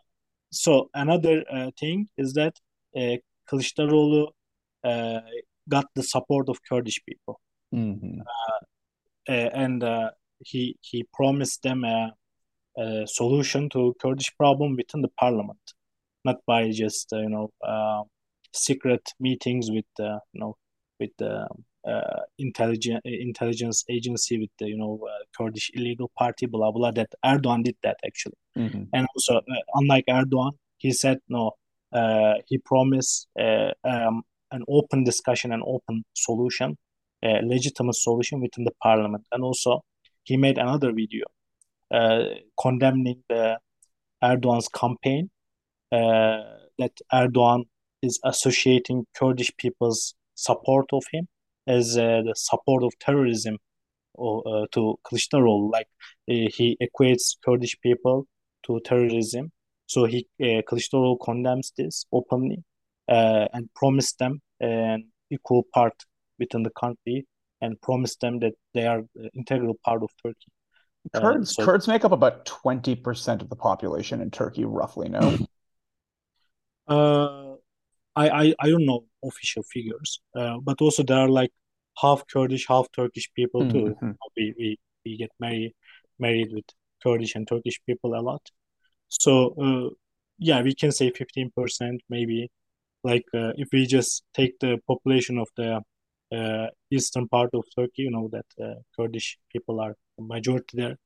so 0.51 0.91
another 0.95 1.45
uh, 1.51 1.71
thing 1.79 2.09
is 2.17 2.33
that 2.35 2.55
uh, 2.97 3.17
Kılıçdaroğlu 3.51 4.29
uh, 4.85 5.21
got 5.69 5.87
the 5.95 6.03
support 6.03 6.49
of 6.49 6.59
Kurdish 6.69 7.01
people, 7.07 7.41
mm-hmm. 7.75 8.21
uh, 8.21 9.33
uh, 9.33 9.51
and 9.53 9.83
uh, 9.83 10.11
he 10.41 10.77
he 10.81 11.07
promised 11.13 11.63
them 11.63 11.85
a, 11.85 12.13
a, 12.79 13.07
solution 13.07 13.69
to 13.71 13.95
Kurdish 14.01 14.35
problem 14.37 14.77
within 14.77 15.03
the 15.03 15.13
parliament, 15.19 15.75
not 16.25 16.37
by 16.47 16.71
just 16.71 17.09
you 17.13 17.29
know 17.29 18.07
secret 18.53 19.13
meetings 19.21 19.71
with 19.71 19.87
you 19.99 20.41
know 20.41 20.57
with 20.99 21.11
the 21.19 21.47
uh, 21.87 22.21
intelligence 22.39 23.01
intelligence 23.05 23.85
agency 23.89 24.39
with 24.39 24.51
the 24.59 24.67
you 24.69 24.77
know 24.77 25.01
uh, 25.09 25.25
Kurdish 25.37 25.71
illegal 25.75 26.11
party 26.19 26.47
blah 26.47 26.71
blah 26.71 26.91
that 26.91 27.09
Erdogan 27.25 27.65
did 27.65 27.77
that 27.83 27.99
actually 28.05 28.39
mm-hmm. 28.57 28.85
and 28.93 29.07
also 29.15 29.37
uh, 29.37 29.63
unlike 29.75 30.05
Erdogan 30.09 30.53
he 30.79 30.93
said 30.93 31.19
no 31.29 31.53
uh, 31.93 32.35
he 32.47 32.59
promised 32.59 33.29
uh, 33.39 33.71
um, 33.85 34.23
an 34.51 34.63
open 34.69 35.05
discussion 35.05 35.53
an 35.53 35.63
open 35.67 36.05
solution 36.15 36.77
a 37.23 37.41
legitimate 37.43 37.97
solution 37.97 38.41
within 38.41 38.65
the 38.65 38.73
parliament 38.83 39.25
and 39.33 39.43
also 39.43 39.83
he 40.25 40.37
made 40.37 40.59
another 40.59 40.93
video 40.93 41.25
uh, 41.91 42.25
condemning 42.61 43.23
the 43.29 43.59
Erdogan's 44.23 44.69
campaign 44.69 45.31
that 45.91 46.93
Erdogan 47.13 47.65
is 48.03 48.21
associating 48.25 49.07
Kurdish 49.17 49.51
people's 49.57 50.15
support 50.35 50.87
of 50.93 51.03
him 51.13 51.27
as 51.67 51.99
uh, 51.99 52.23
the 52.25 52.35
support 52.37 52.83
of 52.83 52.93
terrorism 52.99 53.59
or, 54.15 54.43
uh, 54.47 54.67
to 54.73 54.99
Kılıçdaroğlu. 55.05 55.73
Like 55.73 55.89
uh, 56.31 56.49
he 56.57 56.77
equates 56.81 57.37
Kurdish 57.45 57.79
people 57.81 58.27
to 58.65 58.81
terrorism. 58.81 59.51
So 59.87 60.07
he 60.07 60.27
uh, 60.41 60.63
Kılıçdaroğlu 60.63 61.19
condemns 61.25 61.73
this 61.77 62.05
openly 62.13 62.59
uh, 62.59 62.63
and 63.09 63.69
promised 63.75 64.19
them 64.19 64.41
an 64.61 65.09
equal 65.31 65.65
part 65.75 65.95
within 66.39 66.63
the 66.63 66.71
country 66.71 67.27
and 67.61 67.81
promised 67.81 68.21
them 68.21 68.39
that 68.41 68.55
they 68.75 68.87
are 68.87 68.99
an 69.17 69.31
integral 69.35 69.77
part 69.85 70.03
of 70.03 70.11
Turkey. 70.23 70.53
Uh, 71.15 71.21
Kurds, 71.21 71.55
so, 71.55 71.65
Kurds 71.65 71.89
make 71.89 72.05
up 72.05 72.13
about 72.13 72.45
20% 72.47 73.43
of 73.43 73.49
the 73.49 73.57
population 73.57 74.21
in 74.21 74.31
Turkey, 74.31 74.65
roughly, 74.65 75.09
no? 75.09 75.39
uh, 76.89 77.55
I, 78.15 78.29
I, 78.29 78.55
I 78.61 78.69
don't 78.69 78.85
know 78.85 79.05
official 79.25 79.63
figures, 79.63 80.21
uh, 80.37 80.59
but 80.63 80.81
also 80.81 81.03
there 81.03 81.19
are 81.19 81.29
like 81.29 81.53
half 81.97 82.25
Kurdish, 82.27 82.67
half 82.69 82.87
Turkish 82.93 83.31
people 83.35 83.69
too. 83.71 83.97
Mm-hmm. 84.03 84.11
We, 84.37 84.55
we 84.59 84.79
we 85.05 85.17
get 85.17 85.31
married 85.39 85.73
married 86.19 86.53
with 86.53 86.65
Kurdish 87.03 87.35
and 87.37 87.47
Turkish 87.47 87.81
people 87.87 88.15
a 88.15 88.21
lot. 88.21 88.43
So 89.09 89.55
uh, 89.63 89.95
yeah, 90.39 90.63
we 90.63 90.75
can 90.75 90.93
say 90.93 91.11
fifteen 91.11 91.51
percent 91.57 92.03
maybe. 92.09 92.51
Like 93.05 93.25
uh, 93.35 93.53
if 93.57 93.69
we 93.73 93.87
just 93.87 94.25
take 94.35 94.59
the 94.59 94.79
population 94.87 95.39
of 95.39 95.49
the 95.57 95.83
uh, 96.35 96.67
eastern 96.91 97.29
part 97.29 97.51
of 97.55 97.65
Turkey, 97.77 98.03
you 98.03 98.11
know 98.11 98.29
that 98.33 98.47
uh, 98.63 98.75
Kurdish 98.97 99.39
people 99.53 99.81
are 99.81 99.95
majority 100.19 100.77
there. 100.77 100.97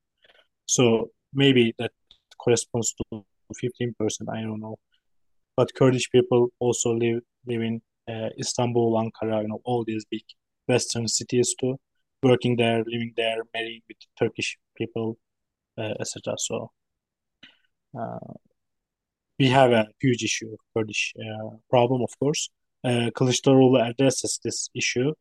So 0.67 1.11
maybe 1.33 1.75
that 1.79 1.93
corresponds 2.39 2.95
to 2.95 3.25
fifteen 3.57 3.95
percent. 3.99 4.31
I 4.31 4.43
don't 4.43 4.61
know, 4.61 4.77
but 5.57 5.75
Kurdish 5.75 6.11
people 6.11 6.49
also 6.59 6.93
live 6.93 7.21
live 7.47 7.63
in 7.63 7.83
uh, 8.09 8.31
Istanbul, 8.39 8.95
Ankara, 8.95 9.43
you 9.43 9.49
know, 9.49 9.61
all 9.65 9.85
these 9.85 10.05
big 10.11 10.23
Western 10.67 11.09
cities 11.09 11.55
too, 11.61 11.79
working 12.23 12.57
there, 12.57 12.83
living 12.87 13.13
there, 13.17 13.39
marrying 13.55 13.83
with 13.89 13.99
Turkish 14.19 14.59
people, 14.77 15.19
uh, 15.79 15.95
etc. 16.01 16.35
So 16.39 16.71
uh, 17.99 18.33
we 19.43 19.49
have 19.49 19.73
a 19.73 19.89
huge 20.01 20.23
issue 20.23 20.53
of 20.53 20.59
Kurdish 20.73 21.15
uh, 21.19 21.57
problem, 21.69 22.01
of 22.03 22.13
course. 22.21 22.49
Uh, 22.85 23.11
Kılıçdaroğlu 23.17 23.81
addresses 23.91 24.39
this 24.45 24.69
issue, 24.73 25.13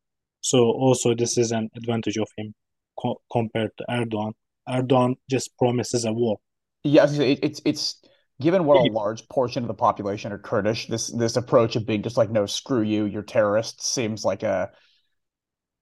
so 0.42 0.58
also 0.58 1.16
this 1.16 1.38
is 1.40 1.52
an 1.52 1.70
advantage 1.76 2.18
of 2.18 2.28
him 2.38 2.54
co 3.00 3.20
compared 3.32 3.72
to 3.78 3.86
Erdogan. 3.90 4.34
Erdogan 4.70 5.16
just 5.28 5.58
promises 5.58 6.06
a 6.06 6.14
war. 6.14 6.38
Yes, 6.84 7.18
it, 7.18 7.40
it's 7.42 7.62
it's 7.66 7.96
given 8.40 8.66
what 8.66 8.78
a 8.78 8.92
large 8.92 9.28
portion 9.30 9.64
of 9.64 9.68
the 9.68 9.82
population 9.88 10.32
are 10.32 10.40
Kurdish. 10.40 10.88
This 10.88 11.08
this 11.08 11.36
approach 11.36 11.76
of 11.76 11.88
being 11.88 12.04
just 12.04 12.18
like 12.18 12.32
no, 12.32 12.46
screw 12.46 12.84
you, 12.84 13.06
you're 13.06 13.24
terrorists 13.24 13.90
seems 13.90 14.24
like 14.24 14.44
a 14.44 14.70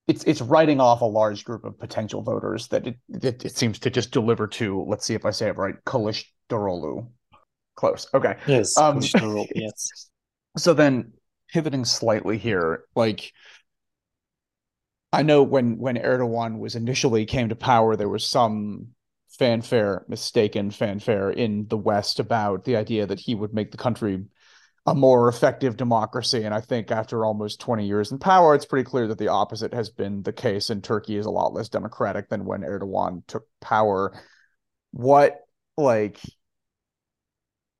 it's 0.08 0.24
it's 0.24 0.40
writing 0.40 0.80
off 0.80 1.02
a 1.02 1.12
large 1.20 1.44
group 1.44 1.64
of 1.64 1.78
potential 1.78 2.22
voters 2.22 2.68
that 2.68 2.86
it, 2.86 2.96
it, 3.08 3.44
it 3.44 3.56
seems 3.56 3.78
to 3.80 3.90
just 3.90 4.12
deliver 4.12 4.46
to. 4.46 4.82
Let's 4.88 5.06
see 5.06 5.14
if 5.14 5.24
I 5.26 5.30
say 5.30 5.48
it 5.48 5.58
right. 5.58 5.74
Kalish 5.84 6.24
Dorolu. 6.48 7.08
Close. 7.80 8.06
Okay. 8.12 8.36
Yes. 8.46 8.76
Um, 8.76 9.00
yes. 9.54 10.10
So 10.58 10.74
then 10.74 11.14
pivoting 11.50 11.86
slightly 11.86 12.36
here, 12.36 12.84
like 12.94 13.32
I 15.14 15.22
know 15.22 15.42
when 15.42 15.78
when 15.78 15.96
Erdogan 15.96 16.58
was 16.58 16.76
initially 16.76 17.24
came 17.24 17.48
to 17.48 17.56
power, 17.56 17.96
there 17.96 18.10
was 18.10 18.28
some 18.28 18.88
fanfare, 19.30 20.04
mistaken 20.08 20.70
fanfare 20.70 21.30
in 21.30 21.68
the 21.68 21.78
West 21.78 22.20
about 22.20 22.66
the 22.66 22.76
idea 22.76 23.06
that 23.06 23.18
he 23.18 23.34
would 23.34 23.54
make 23.54 23.70
the 23.70 23.78
country 23.78 24.26
a 24.84 24.94
more 24.94 25.28
effective 25.28 25.78
democracy. 25.78 26.42
And 26.42 26.52
I 26.52 26.60
think 26.60 26.90
after 26.90 27.24
almost 27.24 27.60
20 27.60 27.86
years 27.86 28.12
in 28.12 28.18
power, 28.18 28.54
it's 28.54 28.66
pretty 28.66 28.84
clear 28.84 29.08
that 29.08 29.16
the 29.16 29.28
opposite 29.28 29.72
has 29.72 29.88
been 29.88 30.22
the 30.22 30.34
case. 30.34 30.68
And 30.68 30.84
Turkey 30.84 31.16
is 31.16 31.24
a 31.24 31.30
lot 31.30 31.54
less 31.54 31.70
democratic 31.70 32.28
than 32.28 32.44
when 32.44 32.60
Erdogan 32.60 33.22
took 33.26 33.46
power. 33.62 34.12
What 34.90 35.38
like 35.78 36.20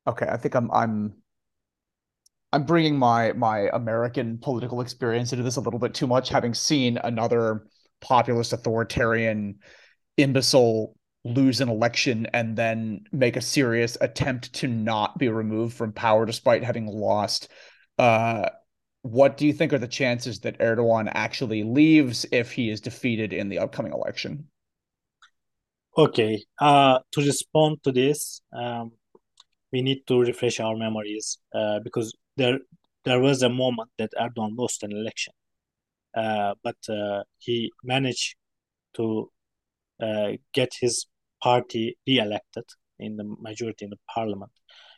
okay, 0.07 0.27
I 0.29 0.37
think 0.37 0.55
I'm 0.55 0.71
I'm 0.71 1.15
I'm 2.53 2.65
bringing 2.65 2.99
my 2.99 3.33
my 3.33 3.71
American 3.73 4.39
political 4.39 4.81
experience 4.81 5.33
into 5.33 5.45
this 5.45 5.57
a 5.57 5.61
little 5.61 5.81
bit 5.81 5.95
too 5.95 6.07
much, 6.07 6.29
having 6.29 6.55
seen 6.55 6.99
another 6.99 7.67
populist 8.01 8.53
authoritarian 8.53 9.59
imbecile 10.17 10.97
lose 11.25 11.61
an 11.61 11.69
election 11.69 12.27
and 12.33 12.57
then 12.57 13.05
make 13.13 13.37
a 13.37 13.43
serious 13.43 13.97
attempt 14.01 14.53
to 14.55 14.67
not 14.67 15.19
be 15.19 15.29
removed 15.29 15.77
from 15.77 15.93
power 15.93 16.25
despite 16.25 16.65
having 16.65 16.87
lost. 16.87 17.49
Uh, 17.99 18.49
what 19.03 19.37
do 19.37 19.47
you 19.47 19.53
think 19.53 19.73
are 19.73 19.79
the 19.79 19.89
chances 19.89 20.41
that 20.41 20.59
Erdogan 20.59 21.11
actually 21.13 21.63
leaves 21.63 22.27
if 22.33 22.53
he 22.53 22.71
is 22.71 22.81
defeated 22.81 23.33
in 23.33 23.49
the 23.49 23.59
upcoming 23.59 23.93
election? 23.93 24.49
Okay, 25.97 26.43
uh, 26.59 27.01
to 27.13 27.21
respond 27.21 27.83
to 27.85 27.93
this, 27.93 28.43
um, 28.53 28.93
we 29.73 29.83
need 29.83 30.07
to 30.07 30.21
refresh 30.21 30.61
our 30.61 30.77
memories 30.77 31.39
uh, 31.55 31.81
because 31.81 32.15
there 32.37 32.59
there 33.05 33.21
was 33.21 33.43
a 33.43 33.49
moment 33.49 33.91
that 33.99 34.11
Erdogan 34.21 34.57
lost 34.59 34.83
an 34.83 34.93
election, 34.93 35.33
uh, 36.17 36.55
but 36.63 36.77
uh, 36.89 37.23
he 37.39 37.73
managed 37.83 38.37
to 38.95 39.31
uh, 40.03 40.33
get 40.53 40.73
his 40.81 41.07
party 41.43 41.97
re-elected 42.07 42.65
in 42.99 43.17
the 43.17 43.25
majority 43.41 43.85
in 43.87 43.91
the 43.91 43.99
parliament. 44.15 44.53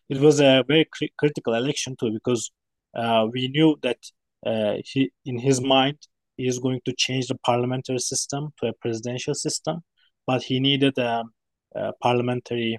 It 0.09 0.21
was 0.21 0.41
a 0.41 0.65
very 0.67 0.87
cr- 0.93 1.15
critical 1.17 1.55
election 1.55 1.97
too 1.99 2.11
because 2.11 2.51
uh, 2.95 3.27
we 3.33 3.49
knew 3.49 3.77
that 3.83 3.99
uh, 4.45 4.75
he, 4.85 5.13
in 5.25 5.39
his 5.39 5.61
mind, 5.61 5.99
he 6.37 6.47
is 6.47 6.59
going 6.59 6.81
to 6.85 6.95
change 6.97 7.29
the 7.29 7.39
parliamentary 7.47 7.99
system 7.99 8.53
to 8.61 8.69
a 8.69 8.73
presidential 8.73 9.35
system, 9.35 9.83
but 10.27 10.43
he 10.43 10.59
needed 10.61 10.99
a, 10.99 11.21
um, 11.21 11.33
a 11.75 11.93
parliamentary 12.03 12.79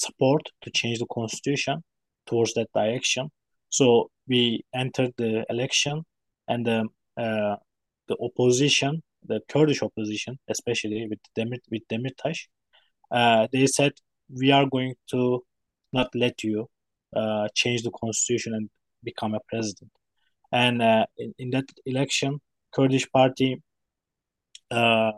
support 0.00 0.42
to 0.62 0.70
change 0.70 0.98
the 0.98 1.06
constitution 1.06 1.82
towards 2.26 2.54
that 2.54 2.68
direction. 2.74 3.30
So 3.68 4.10
we 4.28 4.64
entered 4.74 5.12
the 5.16 5.44
election, 5.50 6.04
and 6.48 6.66
the 6.66 6.88
uh, 7.16 7.56
the 8.08 8.16
opposition 8.20 9.02
the 9.28 9.40
Kurdish 9.48 9.82
opposition, 9.82 10.38
especially 10.48 11.06
with 11.08 11.18
Demir 11.36 11.58
with 11.70 11.82
Demirtas, 11.88 12.38
uh, 13.10 13.46
they 13.52 13.66
said 13.66 13.92
we 14.28 14.50
are 14.50 14.66
going 14.66 14.94
to 15.10 15.44
not 15.92 16.08
let 16.14 16.42
you 16.42 16.68
uh, 17.14 17.48
change 17.54 17.82
the 17.82 17.90
constitution 17.90 18.54
and 18.54 18.68
become 19.02 19.34
a 19.34 19.40
president. 19.48 19.90
And 20.52 20.82
uh, 20.82 21.06
in, 21.18 21.34
in, 21.38 21.50
that 21.50 21.68
election, 21.86 22.40
Kurdish 22.72 23.10
party 23.10 23.62
uh, 24.70 25.12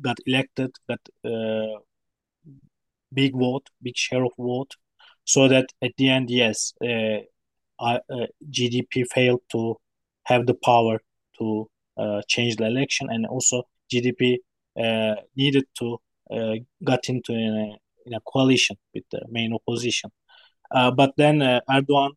got 0.00 0.18
elected, 0.26 0.70
got 0.88 1.00
uh, 1.24 1.78
big 3.12 3.32
vote, 3.34 3.68
big 3.82 3.96
share 3.96 4.24
of 4.24 4.32
vote, 4.38 4.72
so 5.24 5.48
that 5.48 5.66
at 5.82 5.92
the 5.96 6.08
end, 6.08 6.30
yes, 6.30 6.74
uh, 6.82 7.18
JDP 8.50 9.06
failed 9.10 9.42
to 9.50 9.76
have 10.24 10.46
the 10.46 10.54
power 10.54 11.00
to 11.38 11.68
uh, 11.96 12.22
change 12.28 12.56
the 12.56 12.66
election, 12.66 13.08
and 13.10 13.26
also 13.26 13.64
JDP 13.92 14.38
uh, 14.78 15.16
needed 15.36 15.64
to 15.78 15.98
uh, 16.30 16.54
got 16.84 17.08
into 17.08 17.32
in 17.32 17.54
a, 17.54 17.76
in 18.06 18.14
a 18.14 18.20
coalition 18.20 18.76
with 18.94 19.04
the 19.10 19.20
main 19.28 19.52
opposition. 19.52 20.10
but 20.70 21.12
then 21.16 21.40
Erdogan 21.68 22.12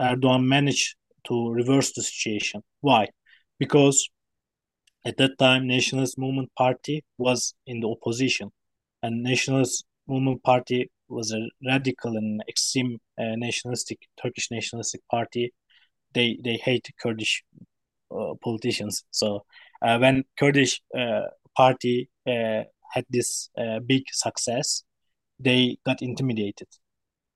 Erdogan 0.00 0.44
managed 0.44 0.96
to 1.24 1.50
reverse 1.50 1.92
the 1.92 2.02
situation. 2.02 2.62
Why? 2.80 3.08
Because 3.58 4.08
at 5.04 5.16
that 5.16 5.38
time, 5.38 5.66
Nationalist 5.66 6.18
Movement 6.18 6.50
Party 6.56 7.04
was 7.18 7.54
in 7.66 7.80
the 7.80 7.88
opposition, 7.88 8.52
and 9.02 9.22
Nationalist 9.22 9.84
movement 10.06 10.42
party 10.42 10.90
was 11.08 11.32
a 11.32 11.48
radical 11.66 12.16
and 12.16 12.42
extreme 12.48 12.98
uh, 13.18 13.36
nationalistic 13.36 13.98
Turkish 14.20 14.50
nationalistic 14.50 15.00
party. 15.10 15.52
They 16.14 16.38
they 16.42 16.56
hate 16.56 16.88
Kurdish 17.00 17.44
uh, 18.10 18.34
politicians. 18.42 19.04
So 19.10 19.44
uh, 19.80 19.98
when 19.98 20.24
Kurdish 20.38 20.80
uh, 20.96 21.28
party 21.56 22.08
uh, 22.26 22.62
had 22.92 23.04
this 23.10 23.48
uh, 23.58 23.80
big 23.80 24.04
success, 24.12 24.84
they 25.38 25.78
got 25.84 26.02
intimidated 26.02 26.68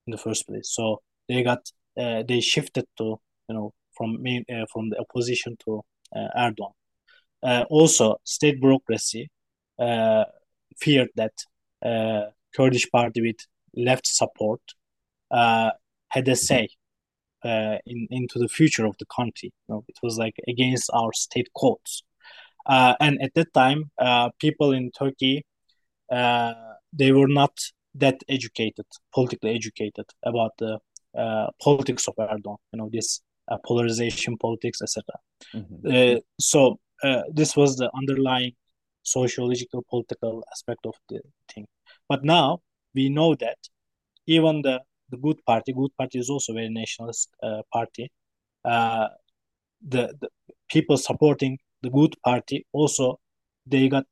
in 0.07 0.13
the 0.13 0.19
first 0.19 0.47
place. 0.47 0.71
So 0.73 1.01
they 1.29 1.43
got 1.43 1.71
they 1.97 2.41
shifted 2.41 2.85
to 2.99 3.19
you 3.49 3.55
know 3.55 3.73
from 3.97 4.23
main, 4.23 4.45
from 4.73 4.91
the 4.91 5.01
opposition 5.01 5.57
to 5.65 5.83
Erdogan. 6.15 6.73
Also, 7.69 8.17
state 8.25 8.61
bureaucracy 8.61 9.31
feared 9.79 11.11
that 11.17 11.33
Kurdish 12.55 12.91
party 12.91 13.21
with 13.21 13.37
left 13.77 14.07
support 14.07 14.61
uh, 15.31 15.71
had 16.09 16.29
a 16.29 16.37
say 16.37 16.69
uh, 17.45 17.77
in 17.87 18.09
into 18.11 18.39
the 18.39 18.49
future 18.49 18.87
of 18.87 18.97
the 18.99 19.07
country. 19.15 19.53
You 19.69 19.75
know, 19.75 19.85
it 19.89 19.97
was 20.03 20.19
like 20.19 20.37
against 20.49 20.91
our 20.93 21.13
state 21.13 21.49
codes. 21.57 22.03
Uh, 22.67 22.95
and 23.01 23.23
at 23.23 23.35
that 23.35 23.53
time, 23.55 23.91
uh, 23.99 24.31
people 24.41 24.73
in 24.73 24.91
Turkey 24.91 25.45
uh, 26.11 26.55
they 26.93 27.13
were 27.13 27.29
not 27.29 27.53
that 27.95 28.21
educated, 28.29 28.87
politically 29.13 29.55
educated 29.55 30.07
about 30.25 30.53
the 30.59 30.79
uh, 31.17 31.49
politics 31.63 32.09
of 32.09 32.15
Erdogan. 32.17 32.57
You 32.73 32.79
know, 32.79 32.91
this 32.93 33.21
polarization 33.65 34.37
politics, 34.39 34.83
etc. 34.83 35.05
Mm-hmm. 35.55 36.19
so 36.41 36.79
this 37.33 37.57
was 37.57 37.77
the 37.77 37.91
underlying 37.95 38.53
sociological 39.03 39.85
political 39.89 40.45
aspect 40.53 40.85
of 40.85 40.95
the 41.09 41.21
thing. 41.53 41.67
But 42.09 42.25
now 42.25 42.61
we 42.95 43.09
know 43.09 43.35
that 43.37 43.59
even 44.27 44.63
the, 44.63 44.81
the 45.11 45.17
good 45.17 45.45
party, 45.47 45.73
good 45.73 45.97
party 45.97 46.19
is 46.19 46.31
also 46.31 46.53
a 46.53 46.57
very 46.57 46.69
nationalist 46.69 47.31
uh, 47.43 47.63
party. 47.73 48.11
Uh, 48.65 49.09
the, 49.87 50.15
the 50.21 50.29
people 50.69 50.97
supporting 50.97 51.59
the 51.83 51.91
good 51.91 52.17
party 52.25 52.67
also 52.73 53.21
they 53.67 53.89
got 53.89 54.07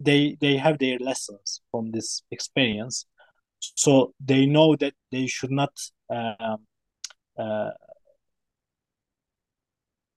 they 0.00 0.36
they 0.40 0.56
have 0.56 0.78
their 0.78 0.98
lessons 0.98 1.60
from 1.70 1.92
this 1.92 2.22
experience 2.30 3.06
so 3.60 4.12
they 4.20 4.44
know 4.44 4.74
that 4.76 4.94
they 5.12 5.26
should 5.26 5.50
not 5.50 5.72
um, 6.10 6.66
uh, 7.38 7.70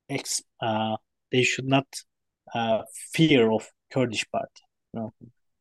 ex, 0.10 0.42
uh, 0.62 0.98
they 1.36 1.44
should 1.44 1.70
not 1.78 1.88
uh, 2.54 2.82
fear 3.14 3.52
of 3.52 3.64
Kurdish 3.92 4.26
party 4.32 4.64
you 4.94 5.00
know? 5.00 5.14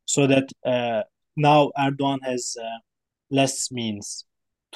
so 0.05 0.27
that 0.27 0.49
uh, 0.65 1.03
now 1.37 1.73
Erdogan 1.77 2.21
has 2.23 2.57
uh, 2.61 2.79
less 3.31 3.73
means 3.73 4.25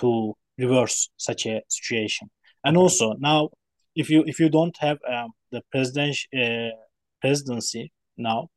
to 0.01 0.35
reverse 0.59 1.11
such 1.17 1.47
a 1.47 1.63
situation. 1.69 2.31
And 2.65 2.77
also 2.77 3.15
now, 3.19 3.51
if 3.95 4.11
you 4.11 4.25
if 4.27 4.41
you 4.41 4.49
don't 4.49 4.77
have 4.79 4.99
um, 5.15 5.31
the 5.53 5.63
president 5.71 6.17
uh, 6.37 6.75
presidency 7.21 7.93
now, 8.17 8.49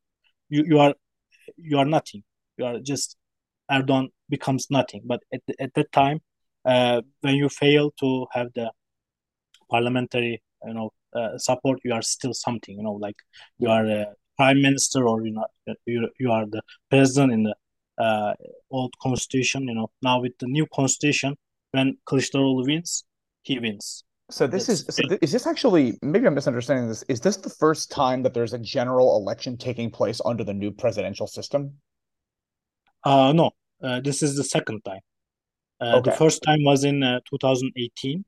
you, 0.50 0.64
you 0.66 0.80
are 0.80 0.96
you 1.58 1.78
are 1.78 1.86
nothing. 1.86 2.24
You 2.58 2.66
are 2.66 2.80
just 2.80 3.18
Erdogan 3.70 4.08
becomes 4.30 4.68
nothing. 4.70 5.02
But 5.06 5.22
at 5.34 5.42
at 5.60 5.74
that 5.76 5.92
time, 5.92 6.20
uh, 6.66 7.02
when 7.22 7.36
you 7.36 7.50
fail 7.50 7.92
to 8.00 8.26
have 8.32 8.48
the 8.56 8.72
parliamentary, 9.70 10.42
you 10.66 10.74
know, 10.74 10.92
uh, 11.16 11.38
support, 11.38 11.80
you 11.84 11.94
are 11.94 12.02
still 12.02 12.34
something. 12.34 12.78
You 12.78 12.84
know, 12.84 12.94
like 12.94 13.18
you 13.58 13.70
are 13.70 13.86
a 13.86 14.06
prime 14.38 14.62
minister 14.62 15.08
or 15.08 15.26
you 15.26 15.34
know 15.34 15.46
you 15.86 16.10
you 16.20 16.32
are 16.32 16.46
the 16.46 16.62
president 16.90 17.32
in 17.34 17.44
the 17.44 17.56
uh, 17.98 18.34
old 18.70 18.94
constitution. 19.02 19.68
You 19.68 19.76
know, 19.76 19.92
now 20.02 20.22
with 20.22 20.38
the 20.40 20.48
new 20.48 20.66
constitution, 20.74 21.36
when 21.72 21.98
Kılıçdaroğlu 22.08 22.66
wins, 22.66 23.04
he 23.44 23.60
wins. 23.60 24.04
So 24.30 24.48
this 24.48 24.70
is 24.70 24.86
so 24.90 25.04
th- 25.04 25.20
is 25.22 25.34
this 25.34 25.46
actually 25.46 26.00
maybe 26.02 26.26
I'm 26.26 26.34
misunderstanding 26.34 26.88
this. 26.88 27.04
Is 27.10 27.20
this 27.20 27.38
the 27.38 27.50
first 27.50 27.92
time 27.92 28.24
that 28.24 28.34
there's 28.34 28.54
a 28.54 28.60
general 28.60 29.18
election 29.18 29.58
taking 29.58 29.92
place 29.92 30.22
under 30.24 30.44
the 30.44 30.54
new 30.54 30.72
presidential 30.72 31.28
system? 31.28 31.74
Uh 33.04 33.34
no. 33.34 33.52
Uh, 33.84 34.00
this 34.00 34.22
is 34.22 34.36
the 34.36 34.44
second 34.44 34.82
time. 34.86 35.02
Uh, 35.82 35.98
okay. 35.98 36.12
The 36.12 36.18
first 36.18 36.44
time 36.44 36.64
was 36.64 36.84
in 36.84 37.02
uh, 37.02 37.20
2018. 37.30 38.24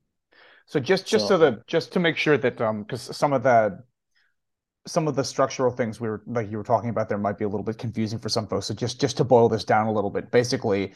So 0.66 0.80
just 0.80 1.06
just 1.06 1.28
so, 1.28 1.34
so 1.34 1.38
that 1.38 1.66
just 1.66 1.92
to 1.92 2.00
make 2.00 2.16
sure 2.16 2.38
that 2.38 2.60
um 2.60 2.82
because 2.82 3.14
some 3.16 3.32
of 3.32 3.42
the 3.42 3.82
some 4.86 5.08
of 5.08 5.16
the 5.16 5.24
structural 5.24 5.70
things 5.70 6.00
we 6.00 6.08
were 6.08 6.22
like 6.26 6.50
you 6.50 6.56
were 6.56 6.64
talking 6.64 6.90
about 6.90 7.08
there 7.08 7.18
might 7.18 7.38
be 7.38 7.44
a 7.44 7.48
little 7.48 7.64
bit 7.64 7.78
confusing 7.78 8.18
for 8.18 8.28
some 8.28 8.46
folks. 8.46 8.66
So 8.66 8.74
just 8.74 9.00
just 9.00 9.16
to 9.18 9.24
boil 9.24 9.48
this 9.48 9.64
down 9.64 9.86
a 9.86 9.92
little 9.92 10.10
bit, 10.10 10.30
basically, 10.30 10.94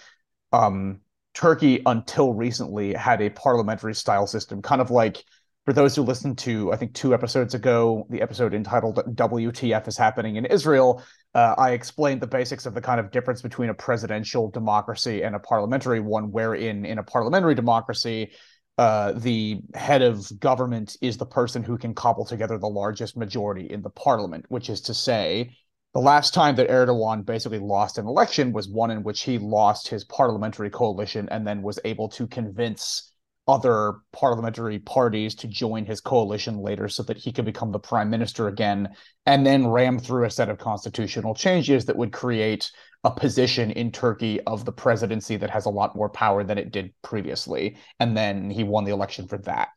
um, 0.52 1.00
Turkey 1.34 1.82
until 1.86 2.32
recently 2.34 2.94
had 2.94 3.20
a 3.22 3.30
parliamentary 3.30 3.94
style 3.94 4.26
system, 4.26 4.62
kind 4.62 4.80
of 4.80 4.90
like 4.90 5.24
for 5.64 5.72
those 5.72 5.94
who 5.94 6.02
listened 6.02 6.38
to 6.38 6.72
I 6.72 6.76
think 6.76 6.94
two 6.94 7.14
episodes 7.14 7.54
ago, 7.54 8.06
the 8.10 8.22
episode 8.22 8.54
entitled 8.54 8.96
"WTF 9.14 9.86
is 9.88 9.96
happening 9.96 10.36
in 10.36 10.46
Israel." 10.46 11.02
Uh, 11.34 11.54
I 11.58 11.72
explained 11.72 12.20
the 12.20 12.26
basics 12.26 12.66
of 12.66 12.74
the 12.74 12.80
kind 12.80 12.98
of 12.98 13.10
difference 13.10 13.42
between 13.42 13.68
a 13.68 13.74
presidential 13.74 14.50
democracy 14.50 15.22
and 15.22 15.36
a 15.36 15.38
parliamentary 15.38 16.00
one, 16.00 16.32
wherein 16.32 16.84
in 16.84 16.98
a 16.98 17.02
parliamentary 17.02 17.54
democracy 17.54 18.32
uh, 18.78 19.12
the 19.12 19.60
head 19.74 20.02
of 20.02 20.30
government 20.38 20.96
is 21.02 21.16
the 21.16 21.26
person 21.26 21.64
who 21.64 21.76
can 21.76 21.94
cobble 21.94 22.24
together 22.24 22.58
the 22.58 22.68
largest 22.68 23.16
majority 23.16 23.66
in 23.66 23.82
the 23.82 23.90
parliament, 23.90 24.46
which 24.48 24.70
is 24.70 24.80
to 24.82 24.94
say, 24.94 25.50
the 25.94 26.00
last 26.00 26.32
time 26.32 26.54
that 26.56 26.68
Erdogan 26.68 27.24
basically 27.24 27.58
lost 27.58 27.98
an 27.98 28.06
election 28.06 28.52
was 28.52 28.68
one 28.68 28.92
in 28.92 29.02
which 29.02 29.22
he 29.22 29.38
lost 29.38 29.88
his 29.88 30.04
parliamentary 30.04 30.70
coalition 30.70 31.28
and 31.30 31.46
then 31.46 31.60
was 31.60 31.80
able 31.84 32.08
to 32.10 32.28
convince 32.28 33.12
other 33.48 33.94
parliamentary 34.12 34.78
parties 34.78 35.34
to 35.34 35.48
join 35.48 35.86
his 35.86 36.00
coalition 36.00 36.58
later 36.58 36.86
so 36.86 37.02
that 37.02 37.16
he 37.16 37.32
could 37.32 37.46
become 37.46 37.72
the 37.72 37.78
prime 37.78 38.10
minister 38.10 38.46
again 38.46 38.90
and 39.24 39.44
then 39.44 39.66
ram 39.66 39.98
through 39.98 40.24
a 40.24 40.30
set 40.30 40.50
of 40.50 40.58
constitutional 40.58 41.34
changes 41.34 41.86
that 41.86 41.96
would 41.96 42.12
create 42.12 42.70
a 43.04 43.10
position 43.10 43.70
in 43.70 43.92
Turkey 43.92 44.40
of 44.42 44.64
the 44.64 44.72
presidency 44.72 45.36
that 45.36 45.50
has 45.50 45.66
a 45.66 45.70
lot 45.70 45.94
more 45.94 46.08
power 46.08 46.42
than 46.42 46.58
it 46.58 46.72
did 46.72 46.92
previously, 47.02 47.76
and 48.00 48.16
then 48.16 48.50
he 48.50 48.64
won 48.64 48.84
the 48.84 48.92
election 48.92 49.28
for 49.28 49.38
that. 49.38 49.68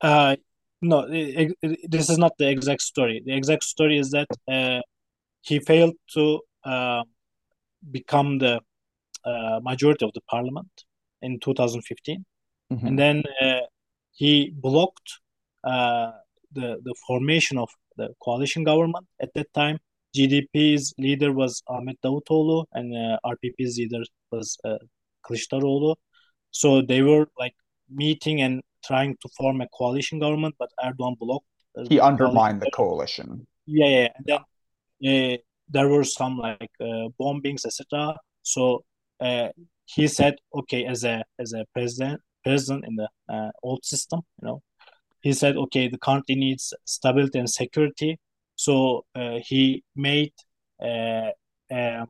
Uh, 0.00 0.36
no, 0.82 1.06
it, 1.08 1.52
it, 1.62 1.90
this 1.90 2.10
is 2.10 2.18
not 2.18 2.32
the 2.38 2.48
exact 2.48 2.82
story. 2.82 3.22
The 3.24 3.34
exact 3.34 3.64
story 3.64 3.98
is 3.98 4.10
that 4.10 4.28
uh, 4.48 4.80
he 5.42 5.60
failed 5.60 5.94
to 6.14 6.40
uh, 6.64 7.04
become 7.90 8.38
the 8.38 8.60
uh, 9.24 9.60
majority 9.62 10.04
of 10.04 10.12
the 10.14 10.20
parliament 10.22 10.84
in 11.22 11.38
2015, 11.40 12.24
mm-hmm. 12.72 12.86
and 12.86 12.98
then 12.98 13.22
uh, 13.40 13.60
he 14.12 14.50
blocked 14.54 15.20
uh, 15.64 16.12
the 16.52 16.78
the 16.82 16.94
formation 17.06 17.58
of 17.58 17.68
the 17.96 18.08
coalition 18.22 18.64
government 18.64 19.06
at 19.20 19.32
that 19.34 19.52
time 19.52 19.78
JDP's 20.16 20.94
leader 20.98 21.32
was 21.32 21.62
Ahmet 21.68 22.00
Davutoğlu 22.02 22.64
and 22.72 22.94
uh, 22.94 23.18
RPP's 23.24 23.78
leader 23.78 24.02
was 24.30 24.56
uh, 24.64 24.78
Kılıçdaroğlu. 25.24 25.96
So 26.50 26.82
they 26.82 27.02
were 27.02 27.26
like 27.38 27.54
meeting 27.90 28.40
and 28.42 28.62
trying 28.86 29.16
to 29.20 29.28
form 29.36 29.60
a 29.60 29.68
coalition 29.68 30.18
government, 30.18 30.54
but 30.58 30.70
Erdogan 30.82 31.18
blocked. 31.18 31.46
he 31.88 32.00
undermined 32.00 32.60
the 32.60 32.70
coalition. 32.70 33.46
Yeah, 33.66 33.86
yeah. 33.86 34.08
And 34.16 34.26
then 35.00 35.34
uh, 35.34 35.36
there 35.68 35.88
were 35.88 36.04
some 36.04 36.38
like 36.38 36.70
uh, 36.80 37.08
bombings, 37.20 37.64
etc. 37.66 38.16
So 38.42 38.84
uh, 39.20 39.48
he 39.86 40.08
said, 40.08 40.36
okay, 40.54 40.84
as 40.84 41.04
a 41.04 41.24
as 41.38 41.52
a 41.52 41.64
president, 41.72 42.20
president 42.44 42.84
in 42.86 42.96
the 42.96 43.08
uh, 43.28 43.50
old 43.62 43.84
system, 43.84 44.20
you 44.40 44.48
know, 44.48 44.62
he 45.20 45.32
said, 45.32 45.56
okay, 45.56 45.88
the 45.88 45.98
country 45.98 46.34
needs 46.34 46.72
stability 46.84 47.38
and 47.38 47.50
security. 47.50 48.18
So 48.58 49.04
uh, 49.14 49.38
he 49.40 49.84
made 49.94 50.32
uh, 50.82 51.30
uh, 51.70 52.06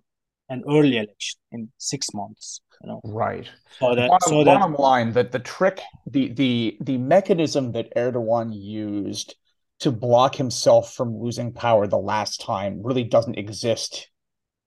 an 0.49 0.65
early 0.67 0.97
election 0.97 1.39
in 1.53 1.71
six 1.77 2.15
months. 2.15 2.63
You 2.83 2.89
know? 2.89 3.01
Right. 3.05 3.47
So 3.79 3.95
that, 3.95 4.09
bottom, 4.09 4.29
so 4.29 4.45
that, 4.45 4.59
bottom 4.59 4.75
line, 4.75 5.13
that 5.13 5.33
the 5.33 5.41
trick, 5.41 5.81
the 6.07 6.33
the 6.33 6.79
the 6.81 6.97
mechanism 6.97 7.73
that 7.73 7.95
Erdogan 7.97 8.51
used 8.53 9.37
to 9.81 9.93
block 9.93 10.35
himself 10.37 10.95
from 10.95 11.21
losing 11.21 11.53
power 11.53 11.87
the 11.87 11.99
last 11.99 12.41
time 12.41 12.83
really 12.83 13.05
doesn't 13.05 13.39
exist 13.39 14.11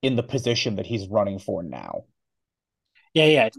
in 0.04 0.16
the 0.16 0.24
position 0.24 0.76
that 0.76 0.86
he's 0.86 1.08
running 1.08 1.40
for 1.40 1.64
now. 1.64 2.04
Yeah, 3.14 3.26
yeah, 3.26 3.50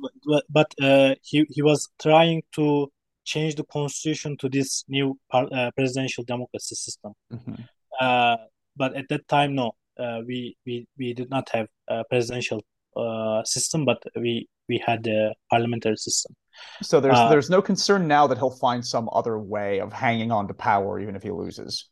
but, 0.48 0.72
uh, 0.80 1.14
he 1.22 1.44
he 1.50 1.60
was 1.60 1.90
trying 2.00 2.42
to 2.54 2.90
change 3.24 3.56
the 3.56 3.64
constitution 3.64 4.36
to 4.38 4.48
this 4.48 4.84
new 4.88 5.18
uh, 5.32 5.70
presidential 5.76 6.24
democracy 6.24 6.74
system. 6.74 7.12
Mm-hmm. 7.32 7.62
Uh, 8.02 8.36
but 8.76 8.96
at 8.96 9.06
that 9.08 9.28
time, 9.28 9.54
no, 9.54 9.72
uh, 9.98 10.20
we 10.26 10.56
we 10.66 10.86
we 10.98 11.14
did 11.14 11.30
not 11.30 11.48
have 11.50 11.68
a 11.88 12.04
presidential 12.10 12.60
uh, 12.96 13.42
system, 13.44 13.84
but 13.84 14.02
we 14.16 14.48
we 14.68 14.82
had 14.84 15.06
a 15.06 15.34
parliamentary 15.50 15.96
system. 15.96 16.34
So 16.82 17.00
there's 17.00 17.18
uh, 17.18 17.28
there's 17.28 17.50
no 17.50 17.62
concern 17.62 18.08
now 18.08 18.26
that 18.26 18.38
he'll 18.38 18.58
find 18.68 18.84
some 18.84 19.08
other 19.12 19.38
way 19.38 19.80
of 19.80 19.92
hanging 19.92 20.30
on 20.32 20.48
to 20.48 20.54
power, 20.54 20.98
even 21.00 21.14
if 21.16 21.22
he 21.22 21.30
loses. 21.30 21.88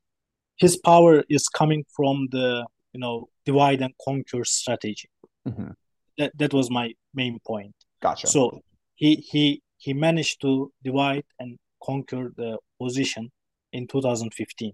His 0.57 0.77
power 0.77 1.23
is 1.29 1.49
coming 1.49 1.85
from 1.97 2.29
the 2.31 2.67
you 2.93 3.01
know 3.01 3.29
divide 3.45 3.81
and 3.83 3.93
conquer 4.05 4.45
strategy. 4.45 5.09
Mm-hmm. 5.47 5.71
That 6.19 6.33
that 6.39 6.53
was 6.53 6.71
my 6.71 6.93
main 7.15 7.39
point. 7.47 7.75
Gotcha. 8.03 8.27
So 8.27 8.61
he 8.95 9.17
he 9.17 9.63
he 9.79 9.93
managed 9.95 10.41
to 10.43 10.73
divide 10.83 11.25
and 11.39 11.59
conquer 11.83 12.33
the 12.37 12.59
position 12.79 13.31
in 13.73 13.87
2015. 13.87 14.73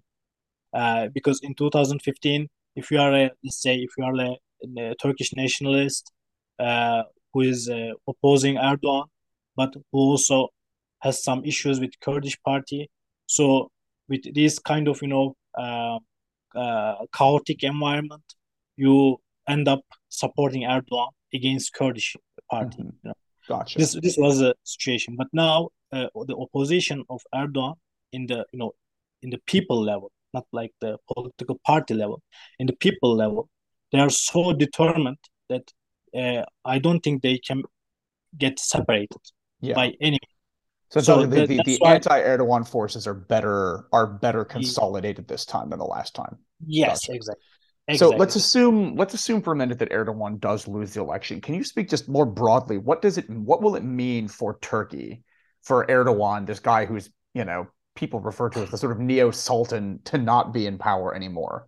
Uh, 0.74 1.08
because 1.14 1.40
in 1.42 1.54
2015, 1.54 2.48
if 2.74 2.90
you 2.90 2.98
are 2.98 3.14
a 3.14 3.30
let's 3.44 3.62
say 3.62 3.76
if 3.76 3.90
you 3.96 4.04
are 4.04 4.14
a, 4.14 4.36
a 4.78 4.94
Turkish 5.00 5.34
nationalist 5.34 6.12
uh, 6.58 7.02
who 7.32 7.40
is 7.42 7.68
uh, 7.68 7.92
opposing 8.08 8.56
Erdogan, 8.56 9.06
but 9.56 9.74
who 9.74 9.98
also 9.98 10.48
has 11.00 11.22
some 11.22 11.44
issues 11.44 11.80
with 11.80 11.98
Kurdish 12.00 12.38
party, 12.42 12.90
so 13.26 13.70
with 14.08 14.34
this 14.34 14.58
kind 14.58 14.88
of 14.88 15.00
you 15.02 15.08
know 15.08 15.36
uh, 15.56 15.98
uh, 16.54 16.96
chaotic 17.16 17.62
environment, 17.62 18.24
you 18.76 19.18
end 19.48 19.68
up 19.68 19.82
supporting 20.08 20.62
Erdogan 20.62 21.08
against 21.32 21.72
Kurdish 21.72 22.16
party. 22.50 22.78
Mm-hmm. 22.78 22.88
You 23.02 23.08
know? 23.10 23.14
Gotcha. 23.48 23.78
This 23.78 23.96
this 24.02 24.16
was 24.16 24.40
a 24.40 24.54
situation, 24.64 25.16
but 25.16 25.28
now 25.32 25.68
uh, 25.92 26.08
the 26.26 26.36
opposition 26.36 27.04
of 27.08 27.20
Erdogan 27.34 27.74
in 28.12 28.26
the 28.26 28.44
you 28.52 28.58
know 28.58 28.72
in 29.22 29.30
the 29.30 29.38
people 29.46 29.80
level, 29.80 30.10
not 30.34 30.46
like 30.52 30.72
the 30.80 30.98
political 31.12 31.60
party 31.64 31.94
level, 31.94 32.22
in 32.58 32.66
the 32.66 32.76
people 32.76 33.14
level, 33.14 33.48
they 33.92 33.98
are 33.98 34.10
so 34.10 34.52
determined 34.52 35.18
that 35.48 35.70
uh, 36.16 36.44
I 36.64 36.78
don't 36.78 37.00
think 37.00 37.22
they 37.22 37.38
can 37.38 37.62
get 38.36 38.58
separated 38.58 39.20
yeah. 39.60 39.74
by 39.74 39.94
any 40.00 40.18
so, 40.90 41.00
so 41.00 41.26
the, 41.26 41.46
the, 41.46 41.62
the 41.64 41.84
anti-Erdogan 41.84 42.66
forces 42.66 43.06
are 43.06 43.14
better 43.14 43.86
are 43.92 44.06
better 44.06 44.44
consolidated 44.44 45.26
this 45.26 45.44
time 45.44 45.70
than 45.70 45.78
the 45.80 45.84
last 45.84 46.14
time. 46.14 46.38
Yes, 46.64 47.06
gotcha. 47.06 47.16
exactly. 47.16 47.44
exactly. 47.88 48.14
So 48.14 48.16
let's 48.16 48.36
assume 48.36 48.94
let's 48.94 49.12
assume 49.12 49.42
for 49.42 49.52
a 49.52 49.56
minute 49.56 49.80
that 49.80 49.90
Erdogan 49.90 50.38
does 50.38 50.68
lose 50.68 50.94
the 50.94 51.00
election. 51.00 51.40
Can 51.40 51.54
you 51.54 51.64
speak 51.64 51.90
just 51.90 52.08
more 52.08 52.24
broadly? 52.24 52.78
What 52.78 53.02
does 53.02 53.18
it 53.18 53.28
what 53.28 53.62
will 53.62 53.74
it 53.74 53.82
mean 53.82 54.28
for 54.28 54.58
Turkey, 54.60 55.24
for 55.62 55.86
Erdogan, 55.86 56.46
this 56.46 56.60
guy 56.60 56.86
who's 56.86 57.10
you 57.34 57.44
know 57.44 57.66
people 57.96 58.20
refer 58.20 58.48
to 58.50 58.60
as 58.60 58.70
the 58.70 58.78
sort 58.78 58.92
of 58.92 59.00
neo 59.00 59.30
sultan, 59.30 60.00
to 60.04 60.18
not 60.18 60.52
be 60.52 60.66
in 60.66 60.78
power 60.78 61.14
anymore? 61.14 61.66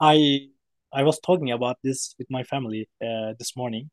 I 0.00 0.48
I 0.92 1.02
was 1.02 1.18
talking 1.20 1.50
about 1.50 1.76
this 1.82 2.14
with 2.18 2.28
my 2.30 2.42
family 2.44 2.88
uh, 3.02 3.34
this 3.38 3.56
morning. 3.56 3.90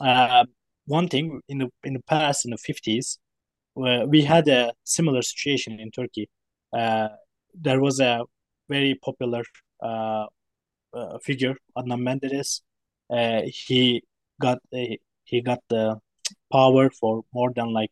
Uh, 0.00 0.44
one 0.86 1.08
thing 1.08 1.40
in 1.48 1.58
the 1.58 1.68
in 1.84 1.94
the 1.94 2.02
past 2.02 2.44
in 2.44 2.50
the 2.50 2.58
fifties, 2.58 3.18
we 3.74 4.22
had 4.22 4.48
a 4.48 4.72
similar 4.84 5.22
situation 5.22 5.78
in 5.80 5.90
Turkey. 5.90 6.28
Uh, 6.72 7.08
there 7.54 7.80
was 7.80 8.00
a 8.00 8.24
very 8.68 8.94
popular 9.02 9.42
uh, 9.82 10.26
uh, 10.92 11.18
figure, 11.22 11.54
Adnan 11.76 12.02
Menderes. 12.02 12.60
Uh, 13.10 13.42
he 13.46 14.02
got 14.40 14.58
he 14.70 15.40
got 15.40 15.60
the 15.68 15.96
power 16.52 16.90
for 16.90 17.22
more 17.32 17.52
than 17.54 17.72
like 17.72 17.90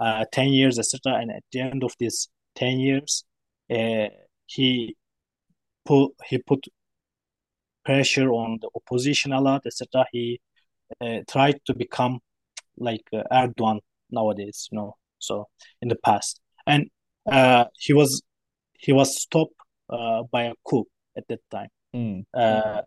uh, 0.00 0.24
ten 0.32 0.48
years, 0.48 0.78
etc. 0.78 1.18
And 1.20 1.30
at 1.30 1.44
the 1.52 1.60
end 1.60 1.84
of 1.84 1.94
these 1.98 2.28
ten 2.54 2.78
years, 2.78 3.24
uh, 3.70 4.08
he 4.46 4.96
put 5.84 6.12
he 6.26 6.38
put 6.38 6.66
pressure 7.84 8.30
on 8.30 8.58
the 8.60 8.68
opposition 8.74 9.32
a 9.32 9.40
lot, 9.40 9.62
etc. 9.66 10.04
He 10.12 10.40
tried 11.28 11.60
to 11.66 11.74
become 11.74 12.20
like 12.78 13.02
Erdogan 13.32 13.80
nowadays, 14.10 14.68
you 14.70 14.78
know 14.78 14.96
so 15.18 15.48
in 15.82 15.88
the 15.88 15.96
past 15.96 16.40
and 16.66 16.90
uh, 17.30 17.64
he 17.78 17.92
was 17.92 18.22
he 18.78 18.92
was 18.92 19.20
stopped 19.20 19.54
uh, 19.90 20.22
by 20.30 20.44
a 20.44 20.54
coup 20.68 20.84
at 21.16 21.24
that 21.28 21.40
time 21.50 21.68
mm. 21.94 22.24
uh, 22.34 22.82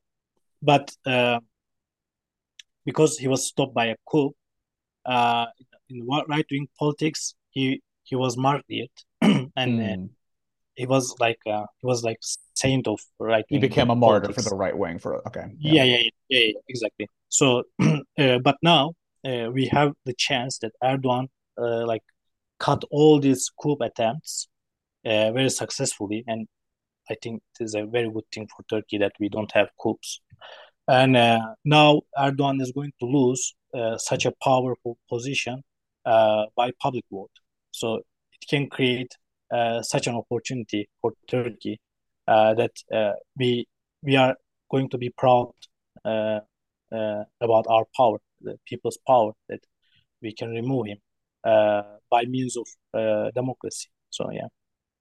but 0.61 0.91
uh, 1.05 1.39
because 2.85 3.17
he 3.17 3.27
was 3.27 3.47
stopped 3.47 3.73
by 3.73 3.87
a 3.87 3.95
coup 4.09 4.31
uh, 5.05 5.45
in 5.89 6.05
right-wing 6.27 6.67
politics 6.77 7.35
he 7.51 7.81
he 8.03 8.15
was 8.15 8.37
martyred 8.37 8.89
and 9.21 9.49
mm. 9.55 10.09
he 10.75 10.85
was 10.85 11.15
like 11.19 11.39
uh, 11.47 11.65
he 11.79 11.87
was 11.87 12.03
like 12.03 12.19
saint 12.53 12.87
of 12.87 12.99
right 13.19 13.45
he 13.49 13.57
became 13.57 13.89
a 13.89 13.95
martyr 13.95 14.27
politics. 14.27 14.43
for 14.43 14.49
the 14.49 14.55
right 14.55 14.77
wing 14.77 14.99
for 14.99 15.15
okay 15.27 15.45
yeah 15.59 15.83
yeah 15.83 15.83
yeah, 15.83 16.09
yeah, 16.29 16.39
yeah 16.39 16.51
exactly 16.67 17.07
so 17.29 17.63
but 18.17 18.57
now 18.63 18.93
we 19.23 19.69
have 19.71 19.93
the 20.05 20.13
chance 20.13 20.59
that 20.59 20.71
Erdogan 20.83 21.27
like 21.57 22.03
cut 22.59 22.83
all 22.91 23.19
these 23.19 23.49
coup 23.61 23.77
attempts 23.81 24.47
uh, 25.05 25.31
very 25.31 25.49
successfully, 25.49 26.23
and 26.27 26.47
I 27.09 27.15
think 27.21 27.41
it 27.59 27.63
is 27.63 27.73
a 27.73 27.85
very 27.85 28.09
good 28.11 28.25
thing 28.33 28.47
for 28.47 28.63
Turkey 28.69 28.97
that 28.99 29.13
we 29.19 29.29
don't 29.29 29.51
have 29.53 29.69
coups. 29.81 30.21
And 30.87 31.15
uh, 31.15 31.55
now 31.65 32.01
Erdogan 32.17 32.61
is 32.61 32.71
going 32.71 32.91
to 32.99 33.05
lose 33.05 33.55
uh, 33.73 33.97
such 33.97 34.25
a 34.25 34.33
powerful 34.43 34.97
position 35.07 35.63
uh, 36.05 36.45
by 36.55 36.71
public 36.81 37.05
vote, 37.11 37.31
so 37.71 37.95
it 37.95 38.47
can 38.49 38.69
create 38.69 39.15
uh, 39.51 39.81
such 39.81 40.07
an 40.07 40.15
opportunity 40.15 40.89
for 41.01 41.13
Turkey 41.27 41.79
uh, 42.27 42.53
that 42.55 43.15
we 43.37 43.67
we 44.03 44.15
are 44.15 44.35
going 44.71 44.89
to 44.89 44.97
be 44.97 45.09
proud 45.17 45.51
uh 46.05 46.39
about 47.41 47.65
our 47.69 47.85
power, 47.95 48.17
the 48.41 48.57
people's 48.65 48.97
power, 49.05 49.31
that 49.47 49.59
we 50.21 50.33
can 50.33 50.49
remove 50.49 50.87
him 50.87 50.97
uh, 51.43 51.83
by 52.09 52.25
means 52.25 52.57
of 52.57 52.67
uh, 52.93 53.31
democracy. 53.31 53.89
So 54.09 54.31
yeah, 54.31 54.47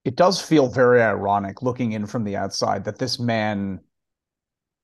it 0.05 0.17
does 0.17 0.41
feel 0.41 0.69
very 0.69 1.03
ironic 1.03 1.63
looking 1.63 1.93
in 1.93 2.07
from 2.07 2.25
the 2.25 2.37
outside 2.37 2.85
that 2.85 2.99
this 2.99 3.19
man 3.19 3.81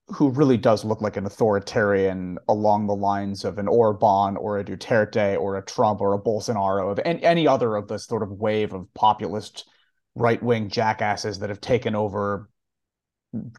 who 0.08 0.30
really 0.30 0.58
does 0.58 0.84
look 0.84 1.00
like 1.00 1.16
an 1.16 1.24
authoritarian 1.24 2.38
along 2.48 2.86
the 2.86 2.94
lines 2.94 3.44
of 3.44 3.58
an 3.58 3.68
Orban 3.68 4.36
or 4.36 4.58
a 4.58 4.64
Duterte 4.64 5.40
or 5.40 5.56
a 5.56 5.64
Trump 5.64 6.00
or 6.00 6.12
a 6.12 6.18
Bolsonaro 6.18 6.92
of 6.92 7.00
any, 7.04 7.22
any 7.22 7.46
other 7.46 7.74
of 7.74 7.88
the 7.88 7.98
sort 7.98 8.22
of 8.22 8.30
wave 8.30 8.74
of 8.74 8.92
populist 8.94 9.68
right-wing 10.14 10.68
jackasses 10.68 11.38
that 11.38 11.48
have 11.48 11.60
taken 11.60 11.94
over 11.94 12.50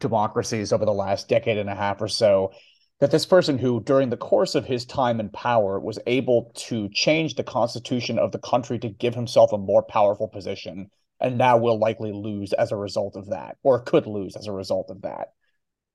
democracies 0.00 0.72
over 0.72 0.84
the 0.84 0.92
last 0.92 1.28
decade 1.28 1.58
and 1.58 1.68
a 1.68 1.74
half 1.74 2.00
or 2.00 2.08
so 2.08 2.52
that 3.00 3.10
this 3.10 3.26
person 3.26 3.58
who, 3.58 3.82
during 3.82 4.08
the 4.08 4.16
course 4.16 4.54
of 4.54 4.64
his 4.64 4.86
time 4.86 5.20
in 5.20 5.28
power, 5.28 5.78
was 5.78 5.98
able 6.06 6.50
to 6.54 6.88
change 6.90 7.34
the 7.34 7.44
constitution 7.44 8.18
of 8.18 8.32
the 8.32 8.38
country 8.38 8.78
to 8.78 8.88
give 8.88 9.14
himself 9.14 9.52
a 9.52 9.58
more 9.58 9.82
powerful 9.82 10.28
position, 10.28 10.88
and 11.20 11.36
now 11.36 11.58
will 11.58 11.78
likely 11.78 12.12
lose 12.12 12.54
as 12.54 12.72
a 12.72 12.76
result 12.76 13.16
of 13.16 13.28
that, 13.28 13.56
or 13.62 13.80
could 13.80 14.06
lose 14.06 14.34
as 14.36 14.46
a 14.46 14.52
result 14.52 14.90
of 14.90 15.02
that. 15.02 15.32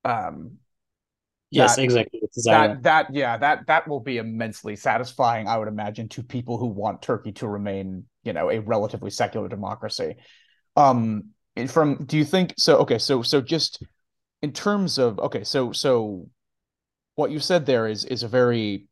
Um, 0.03 0.57
yes, 1.49 1.75
that, 1.75 1.83
exactly. 1.83 2.21
That 2.45 2.83
that 2.83 3.13
yeah, 3.13 3.37
that 3.37 3.67
that 3.67 3.87
will 3.87 3.99
be 3.99 4.17
immensely 4.17 4.75
satisfying, 4.75 5.47
I 5.47 5.57
would 5.57 5.67
imagine, 5.67 6.09
to 6.09 6.23
people 6.23 6.57
who 6.57 6.67
want 6.67 7.01
Turkey 7.01 7.31
to 7.33 7.47
remain, 7.47 8.05
you 8.23 8.33
know, 8.33 8.49
a 8.49 8.59
relatively 8.59 9.09
secular 9.11 9.47
democracy. 9.47 10.15
Um, 10.75 11.29
from 11.67 12.05
do 12.05 12.17
you 12.17 12.25
think 12.25 12.53
so? 12.57 12.77
Okay, 12.77 12.97
so 12.97 13.21
so 13.21 13.41
just 13.41 13.83
in 14.41 14.53
terms 14.53 14.97
of 14.97 15.19
okay, 15.19 15.43
so 15.43 15.71
so 15.71 16.27
what 17.15 17.31
you 17.31 17.39
said 17.39 17.65
there 17.65 17.87
is 17.87 18.05
is 18.05 18.23
a 18.23 18.27
very 18.27 18.87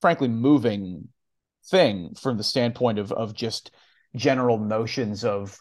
frankly 0.00 0.28
moving 0.28 1.08
thing 1.70 2.14
from 2.14 2.36
the 2.36 2.44
standpoint 2.44 2.98
of 2.98 3.12
of 3.12 3.34
just 3.34 3.70
general 4.16 4.58
notions 4.58 5.24
of 5.24 5.58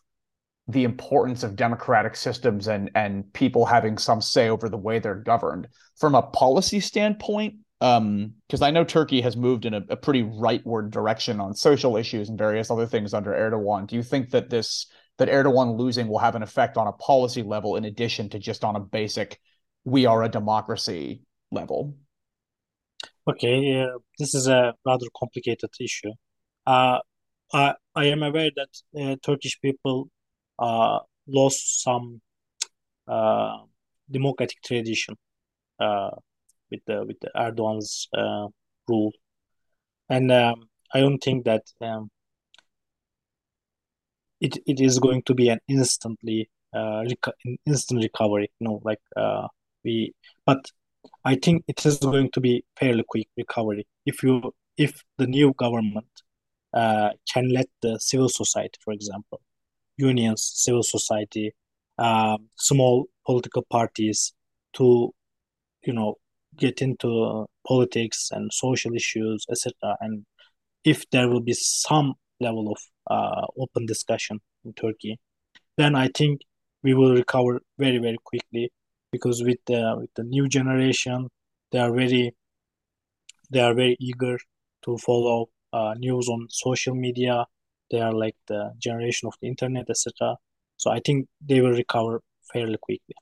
the 0.69 0.83
importance 0.83 1.43
of 1.43 1.55
democratic 1.55 2.15
systems 2.15 2.67
and 2.67 2.91
and 2.95 3.31
people 3.33 3.65
having 3.65 3.97
some 3.97 4.21
say 4.21 4.49
over 4.49 4.69
the 4.69 4.77
way 4.77 4.99
they're 4.99 5.15
governed 5.15 5.67
from 5.97 6.15
a 6.15 6.21
policy 6.21 6.79
standpoint 6.79 7.55
um 7.81 8.33
because 8.47 8.61
i 8.61 8.69
know 8.69 8.83
turkey 8.83 9.21
has 9.21 9.35
moved 9.35 9.65
in 9.65 9.73
a, 9.73 9.81
a 9.89 9.95
pretty 9.95 10.23
rightward 10.23 10.91
direction 10.91 11.39
on 11.39 11.53
social 11.53 11.97
issues 11.97 12.29
and 12.29 12.37
various 12.37 12.69
other 12.69 12.85
things 12.85 13.13
under 13.13 13.31
erdogan 13.31 13.87
do 13.87 13.95
you 13.95 14.03
think 14.03 14.29
that 14.29 14.49
this 14.49 14.87
that 15.17 15.29
erdogan 15.29 15.77
losing 15.77 16.07
will 16.07 16.19
have 16.19 16.35
an 16.35 16.43
effect 16.43 16.77
on 16.77 16.87
a 16.87 16.93
policy 16.93 17.41
level 17.41 17.75
in 17.75 17.85
addition 17.85 18.29
to 18.29 18.37
just 18.37 18.63
on 18.63 18.75
a 18.75 18.79
basic 18.79 19.39
we 19.85 20.05
are 20.05 20.23
a 20.23 20.29
democracy 20.29 21.21
level? 21.51 21.95
Okay, 23.27 23.81
uh, 23.81 23.99
this 24.17 24.33
is 24.33 24.47
a 24.47 24.73
rather 24.85 25.05
complicated 25.17 25.69
issue. 25.79 26.11
Uh, 26.65 26.99
I, 27.53 27.75
I 27.95 28.05
am 28.05 28.23
aware 28.23 28.49
that 28.55 29.01
uh, 29.01 29.15
Turkish 29.23 29.59
people 29.61 30.09
lost 31.27 31.83
some 31.83 32.21
uh, 33.07 33.57
democratic 34.09 34.61
tradition 34.63 35.15
uh, 35.79 36.11
with 36.71 36.81
the 36.85 37.05
with 37.05 37.19
the 37.21 37.31
Erdogan's 37.35 38.07
uh, 38.13 38.47
rule, 38.87 39.11
and 40.09 40.31
um, 40.31 40.69
I 40.93 40.99
don't 40.99 41.19
think 41.19 41.45
that 41.45 41.63
um, 41.81 42.09
it 44.41 44.57
it 44.65 44.79
is 44.79 44.99
going 44.99 45.23
to 45.23 45.33
be 45.33 45.49
an 45.49 45.59
instantly 45.67 46.49
uh, 46.73 47.03
instant 47.65 48.03
recovery. 48.03 48.51
You 48.59 48.67
know, 48.67 48.81
like 48.83 49.01
uh, 49.15 49.47
we, 49.83 50.13
but 50.45 50.65
I 51.25 51.35
think 51.35 51.63
it 51.67 51.85
is 51.85 51.99
going 51.99 52.31
to 52.31 52.41
be 52.41 52.63
fairly 52.79 53.03
quick 53.07 53.27
recovery 53.37 53.87
if 54.05 54.23
you 54.23 54.53
if 54.77 55.03
the 55.17 55.27
new 55.27 55.53
government 55.53 56.07
uh, 56.73 57.09
can 57.31 57.49
let 57.49 57.67
the 57.81 57.99
civil 57.99 58.29
society, 58.29 58.77
for 58.83 58.93
example, 58.93 59.41
unions, 59.99 60.51
civil 60.55 60.83
society, 60.83 61.51
um, 61.97 62.49
small 62.57 63.05
political 63.25 63.63
parties, 63.69 64.33
to 64.73 65.13
you 65.83 65.93
know 65.93 66.15
get 66.57 66.81
into 66.81 67.45
politics 67.67 68.29
and 68.31 68.51
social 68.53 68.95
issues, 68.95 69.45
etc. 69.51 69.73
And 70.01 70.25
if 70.83 71.09
there 71.11 71.27
will 71.29 71.41
be 71.41 71.53
some 71.53 72.13
level 72.39 72.71
of 72.71 72.79
uh, 73.09 73.45
open 73.57 73.85
discussion 73.85 74.39
in 74.65 74.73
Turkey, 74.73 75.19
then 75.77 75.95
I 75.95 76.09
think 76.15 76.41
we 76.83 76.93
will 76.93 77.13
recover 77.13 77.61
very 77.77 77.97
very 77.97 78.17
quickly 78.23 78.71
because 79.11 79.43
with 79.43 79.59
the 79.65 79.95
with 79.97 80.09
the 80.15 80.23
new 80.23 80.47
generation, 80.47 81.29
they 81.71 81.79
are 81.79 81.93
very 81.93 82.33
they 83.49 83.59
are 83.59 83.73
very 83.73 83.97
eager 83.99 84.37
to 84.83 84.97
follow 84.97 85.49
uh, 85.73 85.93
news 85.97 86.27
on 86.29 86.47
social 86.49 86.95
media. 86.95 87.45
They 87.91 87.99
are 87.99 88.13
like 88.13 88.35
the 88.47 88.73
generation 88.79 89.27
of 89.27 89.33
the 89.41 89.47
internet, 89.47 89.89
etc. 89.89 90.35
So 90.77 90.91
I 90.91 90.99
think 91.05 91.27
they 91.45 91.61
will 91.61 91.71
recover 91.71 92.21
fairly 92.51 92.77
quickly. 92.81 93.15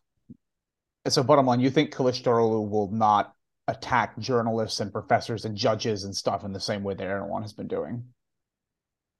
So, 1.07 1.23
bottom 1.23 1.45
line, 1.45 1.61
you 1.61 1.69
think 1.69 1.93
Kılıçdaroğlu 1.93 2.69
will 2.69 2.91
not 2.91 3.33
attack 3.67 4.17
journalists 4.19 4.79
and 4.79 4.91
professors 4.91 5.45
and 5.45 5.55
judges 5.55 6.03
and 6.03 6.15
stuff 6.15 6.43
in 6.43 6.53
the 6.53 6.59
same 6.59 6.83
way 6.83 6.93
that 6.95 7.07
Erdogan 7.07 7.41
has 7.41 7.53
been 7.53 7.67
doing? 7.67 8.03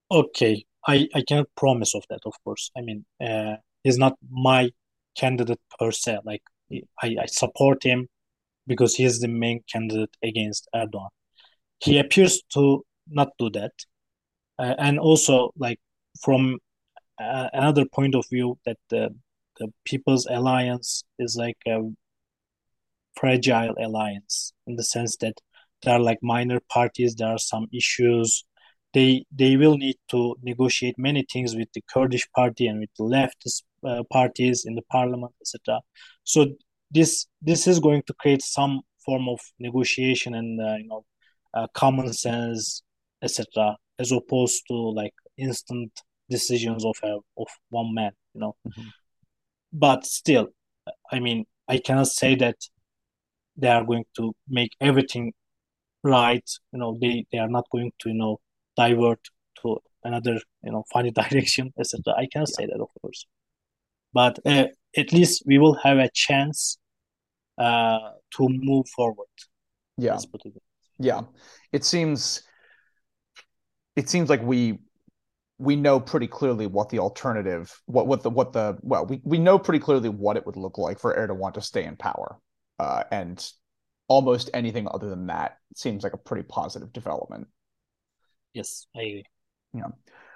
Okay, 0.10 0.66
I, 0.88 1.08
I 1.14 1.24
cannot 1.28 1.48
promise 1.56 1.93
of 1.95 2.04
that, 2.10 2.22
of 2.26 2.34
course. 2.43 2.72
I 2.78 2.82
mean, 2.82 3.06
uh, 3.22 3.56
he's 3.84 3.98
not 3.98 4.18
my 4.30 4.72
candidate 5.18 5.60
per 5.80 5.91
se. 5.91 6.20
Like, 6.24 6.43
I, 7.02 7.16
I 7.22 7.26
support 7.28 7.84
him 7.84 8.08
because 8.68 8.95
he 8.95 9.04
is 9.04 9.20
the 9.20 9.28
main 9.28 9.62
candidate 9.72 10.16
against 10.24 10.68
Erdogan. 10.74 11.10
He 11.80 12.00
appears 12.00 12.41
to 12.54 12.86
not 13.10 13.30
do 13.38 13.50
that. 13.52 13.72
Uh, 14.60 14.76
and 14.78 14.99
also, 14.99 15.51
like, 15.58 15.80
from 16.22 16.58
uh, 17.20 17.49
another 17.53 17.86
point 17.86 18.16
of 18.16 18.26
view, 18.30 18.58
that 18.66 18.78
the, 18.89 19.14
the 19.60 19.72
People's 19.86 20.26
Alliance 20.26 21.03
is 21.20 21.36
like 21.36 21.58
a 21.68 21.82
fragile 23.16 23.74
alliance 23.80 24.53
in 24.68 24.76
the 24.76 24.84
sense 24.84 25.18
that 25.18 25.34
there 25.84 25.95
are 25.95 25.99
like 25.99 26.20
minor 26.22 26.60
parties, 26.70 27.16
there 27.16 27.30
are 27.30 27.38
some 27.38 27.68
issues. 27.74 28.43
They 28.93 29.26
they 29.32 29.58
will 29.58 29.78
need 29.78 29.97
to 30.12 30.36
negotiate 30.41 30.95
many 30.97 31.26
things 31.32 31.55
with 31.55 31.70
the 31.74 31.84
Kurdish 31.93 32.28
party 32.32 32.68
and 32.68 32.80
with 32.80 32.89
the 32.97 33.03
leftist 33.03 33.64
uh, 33.86 34.03
parties 34.12 34.66
in 34.66 34.76
the 34.76 34.82
parliament, 34.84 35.34
etc. 35.41 35.82
So 36.24 36.47
this 36.89 37.28
this 37.41 37.68
is 37.68 37.80
going 37.80 38.03
to 38.08 38.14
create 38.14 38.41
some 38.41 38.82
form 39.05 39.30
of 39.30 39.39
negotiation 39.60 40.34
and 40.34 40.60
uh, 40.60 40.76
you 40.76 40.88
know 40.88 41.05
uh, 41.53 41.68
common 41.74 42.14
sense, 42.14 42.82
etc. 43.22 43.78
As 44.00 44.12
opposed 44.12 44.64
to 44.68 44.74
like 44.74 45.14
instant 45.38 45.91
decisions 46.30 46.86
of 46.86 46.95
a, 47.04 47.18
of 47.38 47.48
one 47.70 47.93
man, 47.93 48.12
you 48.34 48.41
know. 48.41 48.56
Mm-hmm. 48.68 48.88
But 49.74 50.06
still, 50.06 50.48
I 51.12 51.20
mean, 51.20 51.45
I 51.68 51.80
cannot 51.80 52.08
say 52.08 52.36
that 52.36 52.56
they 53.58 53.70
are 53.70 53.84
going 53.84 54.06
to 54.16 54.34
make 54.48 54.72
everything 54.80 55.34
right 56.04 56.50
you 56.72 56.80
know 56.80 56.98
they 57.02 57.26
they 57.32 57.38
are 57.38 57.50
not 57.50 57.66
going 57.72 57.91
to 58.00 58.10
you 58.10 58.16
know 58.16 58.39
divert 58.76 59.20
to 59.62 59.78
another 60.04 60.39
you 60.64 60.72
know 60.72 60.84
funny 60.93 61.12
direction 61.12 61.74
etc 61.80 62.14
i 62.18 62.28
can 62.32 62.41
yeah. 62.41 62.56
say 62.56 62.66
that 62.66 62.80
of 62.80 62.89
course 63.02 63.26
but 64.14 64.39
uh, 64.45 64.66
at 64.95 65.12
least 65.12 65.43
we 65.45 65.58
will 65.58 65.78
have 65.84 65.98
a 65.98 66.10
chance 66.14 66.78
uh, 67.58 68.12
to 68.32 68.48
move 68.50 68.86
forward 68.95 69.36
yeah 69.98 70.18
it 70.45 70.54
yeah 71.00 71.22
it 71.72 71.84
seems 71.84 72.43
it 73.98 74.08
seems 74.08 74.30
like 74.30 74.41
we 74.41 74.80
we 75.58 75.76
know 75.76 76.00
pretty 76.00 76.28
clearly 76.28 76.68
what 76.68 76.89
the 76.89 77.00
alternative 77.00 77.82
what 77.88 78.08
what 78.08 78.22
the 78.22 78.30
what 78.30 78.54
the 78.54 78.78
well 78.82 79.06
we, 79.06 79.20
we 79.26 79.39
know 79.39 79.60
pretty 79.60 79.80
clearly 79.80 80.08
what 80.08 80.38
it 80.38 80.45
would 80.45 80.56
look 80.56 80.78
like 80.78 81.00
for 81.00 81.14
Erdogan 81.16 81.54
to 81.56 81.62
stay 81.62 81.84
in 81.84 81.98
power 81.98 82.38
uh, 82.80 83.04
and 83.12 83.52
almost 84.08 84.50
anything 84.54 84.88
other 84.89 85.10
than 85.10 85.28
that 85.28 85.58
seems 85.76 86.04
like 86.04 86.14
a 86.14 86.18
pretty 86.18 86.43
positive 86.43 86.93
development. 86.93 87.48
Yes, 88.54 88.88
I 88.95 89.02
agree. 89.02 89.24
Yeah. 89.74 89.88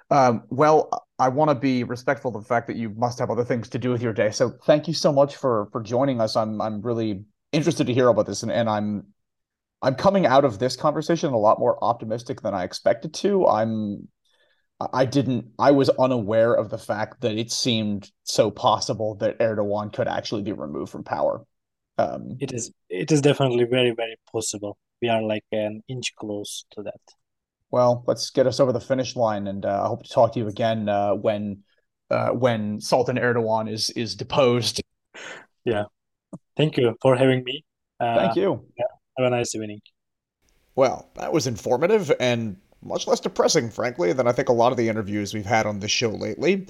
Um, 0.10 0.44
well, 0.50 1.08
I 1.18 1.30
want 1.30 1.52
to 1.52 1.56
be 1.56 1.86
respectful 1.86 2.36
of 2.36 2.44
the 2.44 2.48
fact 2.48 2.68
that 2.68 2.76
you 2.76 2.90
must 2.90 3.20
have 3.20 3.30
other 3.30 3.46
things 3.46 3.70
to 3.70 3.80
do 3.80 3.92
with 3.92 4.02
your 4.02 4.12
day. 4.12 4.32
So 4.32 4.50
thank 4.66 4.88
you 4.88 4.94
so 4.94 5.14
much 5.14 5.38
for 5.38 5.70
for 5.72 5.82
joining 5.82 6.20
us. 6.20 6.36
I'm 6.36 6.60
I'm 6.62 6.82
really 6.82 7.24
interested 7.52 7.88
to 7.88 7.94
hear 7.94 8.08
about 8.08 8.26
this, 8.26 8.44
and, 8.44 8.52
and 8.52 8.68
I'm 8.68 9.06
I'm 9.82 9.96
coming 9.96 10.26
out 10.26 10.46
of 10.46 10.60
this 10.60 10.76
conversation 10.76 11.34
a 11.34 11.38
lot 11.38 11.60
more 11.60 11.84
optimistic 11.84 12.42
than 12.42 12.54
I 12.54 12.64
expected 12.64 13.14
to. 13.16 13.48
I'm 13.48 14.08
I 14.94 15.06
didn't 15.06 15.46
I 15.60 15.72
was 15.72 15.90
unaware 15.90 16.54
of 16.54 16.70
the 16.70 16.78
fact 16.78 17.22
that 17.22 17.38
it 17.38 17.52
seemed 17.52 18.12
so 18.24 18.50
possible 18.50 19.16
that 19.16 19.40
Erdogan 19.40 19.94
could 19.94 20.08
actually 20.08 20.42
be 20.42 20.54
removed 20.54 20.92
from 20.92 21.04
power. 21.04 21.44
Um, 21.98 22.38
it 22.40 22.52
is 22.52 22.72
it 22.90 23.12
is 23.12 23.22
definitely 23.22 23.66
very 23.66 23.92
very 23.92 24.16
possible. 24.32 24.78
We 25.02 25.10
are 25.10 25.22
like 25.22 25.44
an 25.52 25.82
inch 25.88 26.16
close 26.16 26.66
to 26.72 26.84
that. 26.84 27.02
Well, 27.70 28.04
let's 28.08 28.30
get 28.32 28.48
us 28.48 28.60
over 28.60 28.72
the 28.72 28.80
finish 28.80 29.16
line, 29.16 29.48
and 29.48 29.66
uh, 29.66 29.84
I 29.84 29.88
hope 29.88 30.04
to 30.04 30.10
talk 30.10 30.34
to 30.34 30.40
you 30.40 30.48
again 30.48 30.90
uh, 30.90 31.14
when 31.14 31.64
uh, 32.10 32.30
when 32.30 32.82
Sultan 32.82 33.18
Erdogan 33.18 33.72
is 33.72 33.90
is 33.92 34.16
deposed. 34.16 34.82
Yeah, 35.64 35.86
thank 36.58 36.78
you 36.78 36.96
for 37.02 37.16
having 37.16 37.44
me. 37.44 37.64
Uh, 38.00 38.16
thank 38.16 38.36
you. 38.36 38.66
Yeah, 38.78 38.86
have 39.18 39.28
a 39.28 39.30
nice 39.30 39.56
evening. 39.56 39.82
Well, 40.76 41.10
that 41.16 41.34
was 41.34 41.48
informative 41.48 42.12
and 42.20 42.58
much 42.84 43.08
less 43.08 43.20
depressing, 43.20 43.70
frankly, 43.70 44.14
than 44.14 44.28
I 44.28 44.32
think 44.32 44.50
a 44.50 44.54
lot 44.54 44.72
of 44.72 44.78
the 44.78 44.90
interviews 44.90 45.34
we've 45.34 45.46
had 45.46 45.66
on 45.66 45.80
this 45.80 45.92
show 45.92 46.10
lately. 46.10 46.68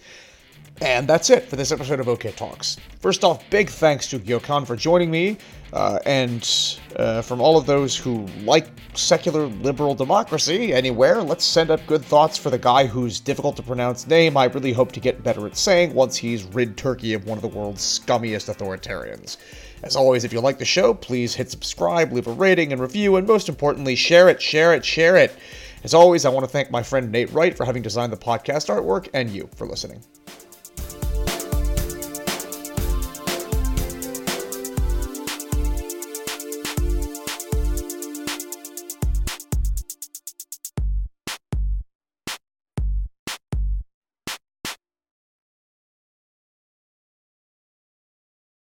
And 0.82 1.08
that's 1.08 1.30
it 1.30 1.48
for 1.48 1.56
this 1.56 1.72
episode 1.72 2.00
of 2.00 2.08
OK 2.08 2.32
Talks. 2.32 2.78
First 3.00 3.24
off, 3.24 3.48
big 3.50 3.70
thanks 3.70 4.08
to 4.10 4.20
Gökhan 4.20 4.66
for 4.66 4.76
joining 4.76 5.12
me, 5.12 5.38
uh, 5.74 6.00
and 6.06 6.48
uh, 6.96 7.22
from 7.22 7.39
all 7.39 7.58
of 7.58 7.66
those 7.66 7.96
who 7.96 8.26
like 8.44 8.68
secular 8.96 9.46
liberal 9.48 9.94
democracy 9.94 10.74
anywhere, 10.74 11.22
let's 11.22 11.46
send 11.46 11.70
up 11.70 11.86
good 11.86 12.04
thoughts 12.04 12.38
for 12.38 12.50
the 12.50 12.58
guy 12.58 12.88
whose 12.88 13.20
difficult 13.20 13.56
to 13.58 13.64
pronounce 13.64 14.08
name 14.08 14.36
I 14.38 14.46
really 14.46 14.74
hope 14.74 14.92
to 14.94 15.00
get 15.00 15.24
better 15.24 15.46
at 15.46 15.56
saying 15.56 15.94
once 15.94 16.16
he's 16.18 16.46
rid 16.46 16.78
Turkey 16.78 17.14
of 17.14 17.26
one 17.26 17.38
of 17.38 17.44
the 17.44 17.48
world's 17.48 18.00
scummiest 18.00 18.54
authoritarians. 18.54 19.38
As 19.84 19.96
always, 19.96 20.24
if 20.24 20.32
you 20.32 20.40
like 20.40 20.60
the 20.60 20.66
show, 20.66 20.94
please 20.94 21.36
hit 21.36 21.50
subscribe, 21.50 22.12
leave 22.12 22.28
a 22.28 22.32
rating 22.32 22.72
and 22.72 22.80
review, 22.80 23.16
and 23.16 23.28
most 23.28 23.50
importantly, 23.50 23.96
share 23.96 24.30
it, 24.30 24.42
share 24.42 24.74
it, 24.74 24.86
share 24.86 25.16
it. 25.16 25.36
As 25.84 25.94
always, 25.94 26.26
I 26.26 26.30
want 26.30 26.44
to 26.44 26.52
thank 26.52 26.70
my 26.70 26.84
friend 26.84 27.12
Nate 27.12 27.32
Wright 27.32 27.58
for 27.58 27.66
having 27.66 27.82
designed 27.82 28.14
the 28.14 28.18
podcast 28.18 28.70
artwork 28.70 29.10
and 29.14 29.30
you 29.30 29.50
for 29.56 29.66
listening. 29.66 30.04